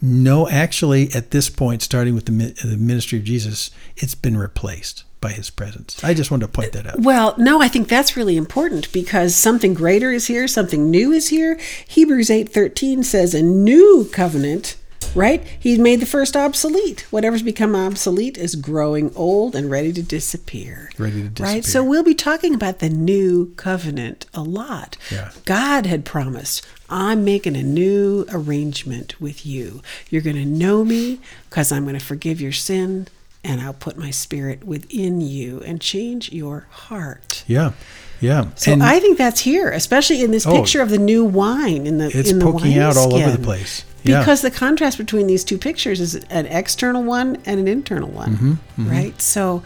no, 0.00 0.48
actually, 0.48 1.12
at 1.12 1.30
this 1.32 1.48
point, 1.48 1.82
starting 1.82 2.14
with 2.14 2.26
the, 2.26 2.54
the 2.64 2.76
ministry 2.76 3.18
of 3.18 3.24
Jesus, 3.24 3.70
it's 3.96 4.14
been 4.14 4.36
replaced 4.36 5.04
by 5.22 5.30
His 5.30 5.48
presence. 5.48 6.04
I 6.04 6.12
just 6.12 6.30
wanted 6.30 6.46
to 6.46 6.52
point 6.52 6.72
that 6.72 6.86
out. 6.86 7.00
Well, 7.00 7.34
no, 7.38 7.62
I 7.62 7.68
think 7.68 7.88
that's 7.88 8.14
really 8.16 8.36
important 8.36 8.92
because 8.92 9.34
something 9.34 9.72
greater 9.72 10.12
is 10.12 10.26
here, 10.26 10.46
something 10.46 10.90
new 10.90 11.12
is 11.12 11.28
here. 11.28 11.58
Hebrews 11.88 12.28
8:13 12.28 13.02
says 13.04 13.32
a 13.32 13.40
new 13.40 14.06
covenant, 14.12 14.76
right? 15.14 15.42
He's 15.58 15.78
made 15.78 16.00
the 16.00 16.06
first 16.06 16.36
obsolete. 16.36 17.06
Whatever's 17.10 17.42
become 17.42 17.74
obsolete 17.74 18.36
is 18.36 18.54
growing 18.56 19.14
old 19.14 19.54
and 19.54 19.70
ready 19.70 19.92
to 19.92 20.02
disappear. 20.02 20.90
Ready 20.98 21.22
to 21.22 21.28
disappear. 21.28 21.54
Right? 21.54 21.64
So 21.64 21.82
we'll 21.84 22.04
be 22.04 22.14
talking 22.14 22.54
about 22.54 22.80
the 22.80 22.90
new 22.90 23.54
covenant 23.54 24.26
a 24.34 24.42
lot. 24.42 24.96
Yeah. 25.10 25.30
God 25.44 25.86
had 25.86 26.04
promised, 26.04 26.66
I'm 26.90 27.24
making 27.24 27.56
a 27.56 27.62
new 27.62 28.26
arrangement 28.30 29.20
with 29.20 29.46
you. 29.46 29.82
You're 30.10 30.22
going 30.22 30.36
to 30.36 30.44
know 30.44 30.84
me 30.84 31.20
because 31.48 31.72
I'm 31.72 31.84
going 31.84 31.98
to 31.98 32.04
forgive 32.04 32.40
your 32.40 32.52
sin 32.52 33.08
and 33.44 33.60
I'll 33.60 33.72
put 33.74 33.96
my 33.96 34.10
spirit 34.10 34.64
within 34.64 35.20
you 35.20 35.60
and 35.66 35.80
change 35.80 36.32
your 36.32 36.66
heart. 36.70 37.44
Yeah, 37.46 37.72
yeah. 38.20 38.46
So 38.54 38.76
I 38.80 39.00
think 39.00 39.18
that's 39.18 39.40
here, 39.40 39.70
especially 39.70 40.22
in 40.22 40.30
this 40.30 40.46
Oh. 40.46 40.52
picture 40.52 40.80
of 40.80 40.90
the 40.90 40.98
new 40.98 41.24
wine 41.24 41.86
in 41.86 41.98
the 41.98 42.06
It's 42.16 42.30
in 42.30 42.38
the 42.38 42.44
poking 42.44 42.78
out 42.78 42.96
all 42.96 43.14
over 43.14 43.30
the 43.30 43.38
place. 43.42 43.84
Yeah. 44.04 44.18
Because 44.20 44.40
the 44.42 44.50
contrast 44.50 44.98
between 44.98 45.26
these 45.28 45.44
two 45.44 45.58
pictures 45.58 46.00
is 46.00 46.16
an 46.28 46.46
external 46.46 47.04
one 47.04 47.38
and 47.46 47.60
an 47.60 47.68
internal 47.68 48.08
one, 48.10 48.58
Mm-hmm, 48.76 48.90
right? 48.90 49.20
So, 49.22 49.62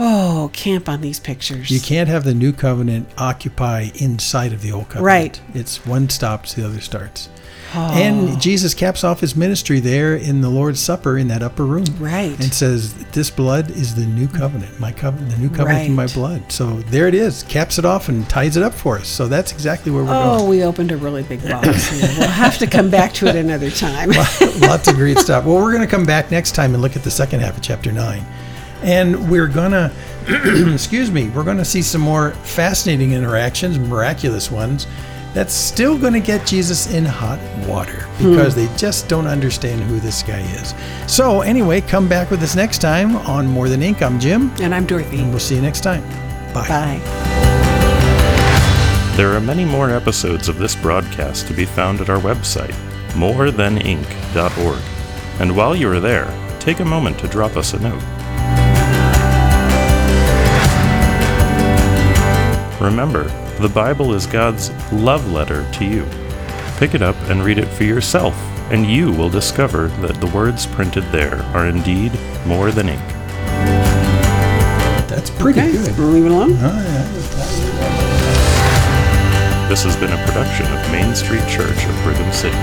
oh, 0.00 0.50
camp 0.52 0.88
on 0.88 1.00
these 1.02 1.20
pictures. 1.20 1.70
You 1.70 1.80
can't 1.80 2.08
have 2.08 2.24
the 2.24 2.34
new 2.34 2.52
covenant 2.52 3.08
occupy 3.16 3.90
inside 3.94 4.52
of 4.52 4.62
the 4.62 4.72
old 4.72 4.88
covenant. 4.88 5.04
Right. 5.06 5.40
It's 5.54 5.86
one 5.86 6.08
stops, 6.08 6.54
the 6.54 6.64
other 6.64 6.80
starts. 6.80 7.28
Oh. 7.72 7.92
And 7.92 8.40
Jesus 8.40 8.74
caps 8.74 9.04
off 9.04 9.20
his 9.20 9.36
ministry 9.36 9.78
there 9.78 10.16
in 10.16 10.40
the 10.40 10.48
Lord's 10.48 10.80
Supper 10.80 11.16
in 11.16 11.28
that 11.28 11.42
upper 11.42 11.64
room. 11.64 11.84
Right. 11.98 12.38
And 12.40 12.52
says, 12.52 12.94
This 13.12 13.30
blood 13.30 13.70
is 13.70 13.94
the 13.94 14.06
new 14.06 14.26
covenant, 14.26 14.80
my 14.80 14.90
covenant, 14.90 15.30
the 15.32 15.38
new 15.38 15.50
covenant 15.50 15.86
in 15.86 15.94
my 15.94 16.08
blood. 16.08 16.50
So 16.50 16.80
there 16.82 17.06
it 17.06 17.14
is, 17.14 17.44
caps 17.44 17.78
it 17.78 17.84
off 17.84 18.08
and 18.08 18.28
ties 18.28 18.56
it 18.56 18.62
up 18.64 18.74
for 18.74 18.98
us. 18.98 19.06
So 19.08 19.28
that's 19.28 19.52
exactly 19.52 19.92
where 19.92 20.02
we're 20.02 20.10
oh, 20.10 20.24
going. 20.24 20.40
Oh, 20.40 20.48
we 20.48 20.64
opened 20.64 20.90
a 20.90 20.96
really 20.96 21.22
big 21.22 21.42
box 21.44 21.88
here. 21.90 22.08
We'll 22.18 22.28
have 22.28 22.58
to 22.58 22.66
come 22.66 22.90
back 22.90 23.12
to 23.14 23.26
it 23.26 23.36
another 23.36 23.70
time. 23.70 24.10
Lots 24.60 24.88
of 24.88 24.96
great 24.96 25.18
stuff. 25.18 25.44
Well, 25.44 25.56
we're 25.56 25.72
going 25.72 25.86
to 25.86 25.90
come 25.90 26.04
back 26.04 26.30
next 26.30 26.52
time 26.52 26.74
and 26.74 26.82
look 26.82 26.96
at 26.96 27.04
the 27.04 27.10
second 27.10 27.40
half 27.40 27.56
of 27.56 27.62
chapter 27.62 27.92
9. 27.92 28.24
And 28.82 29.30
we're 29.30 29.46
going 29.46 29.72
to, 29.72 29.92
excuse 30.72 31.10
me, 31.10 31.28
we're 31.30 31.44
going 31.44 31.58
to 31.58 31.64
see 31.64 31.82
some 31.82 32.00
more 32.00 32.32
fascinating 32.32 33.12
interactions, 33.12 33.78
miraculous 33.78 34.50
ones, 34.50 34.86
that's 35.34 35.54
still 35.54 35.96
going 35.96 36.12
to 36.12 36.20
get 36.20 36.46
Jesus 36.46 36.92
in 36.92 37.04
hot 37.04 37.38
water 37.66 38.06
because 38.18 38.54
they 38.54 38.68
just 38.76 39.08
don't 39.08 39.26
understand 39.26 39.80
who 39.82 40.00
this 40.00 40.22
guy 40.22 40.40
is. 40.40 40.74
So, 41.06 41.42
anyway, 41.42 41.80
come 41.80 42.08
back 42.08 42.30
with 42.30 42.42
us 42.42 42.56
next 42.56 42.78
time 42.78 43.16
on 43.16 43.46
More 43.46 43.68
Than 43.68 43.82
Ink. 43.82 44.02
I'm 44.02 44.18
Jim, 44.18 44.50
and 44.60 44.74
I'm 44.74 44.86
Dorothy. 44.86 45.20
and 45.20 45.30
we'll 45.30 45.38
see 45.38 45.54
you 45.54 45.62
next 45.62 45.82
time. 45.82 46.02
Bye. 46.52 46.66
Bye. 46.68 47.00
There 49.16 49.32
are 49.32 49.40
many 49.40 49.64
more 49.64 49.90
episodes 49.90 50.48
of 50.48 50.58
this 50.58 50.74
broadcast 50.74 51.46
to 51.48 51.54
be 51.54 51.64
found 51.64 52.00
at 52.00 52.08
our 52.08 52.20
website, 52.20 52.74
morethanink.org. 53.12 54.82
And 55.40 55.56
while 55.56 55.76
you 55.76 55.90
are 55.90 56.00
there, 56.00 56.26
take 56.58 56.80
a 56.80 56.84
moment 56.84 57.18
to 57.20 57.28
drop 57.28 57.56
us 57.56 57.72
a 57.74 57.78
note. 57.80 58.02
Remember, 62.80 63.24
the 63.60 63.68
Bible 63.68 64.14
is 64.14 64.26
God's 64.26 64.70
love 64.92 65.30
letter 65.30 65.70
to 65.72 65.84
you. 65.84 66.06
Pick 66.78 66.94
it 66.94 67.02
up 67.02 67.16
and 67.28 67.44
read 67.44 67.58
it 67.58 67.66
for 67.68 67.84
yourself, 67.84 68.34
and 68.72 68.86
you 68.86 69.12
will 69.12 69.28
discover 69.28 69.88
that 70.00 70.18
the 70.20 70.26
words 70.28 70.66
printed 70.66 71.04
there 71.12 71.42
are 71.54 71.66
indeed 71.66 72.12
more 72.46 72.70
than 72.70 72.88
ink. 72.88 73.02
That's 75.08 75.28
pretty 75.30 75.60
Okay, 75.60 75.72
good. 75.72 75.98
we'll 75.98 76.08
leave 76.08 76.24
it 76.26 76.30
alone. 76.30 76.50
This 79.68 79.84
has 79.84 79.94
been 79.96 80.12
a 80.12 80.24
production 80.26 80.66
of 80.66 80.90
Main 80.90 81.14
Street 81.14 81.46
Church 81.48 81.84
of 81.84 82.02
Brigham 82.02 82.32
City. 82.32 82.56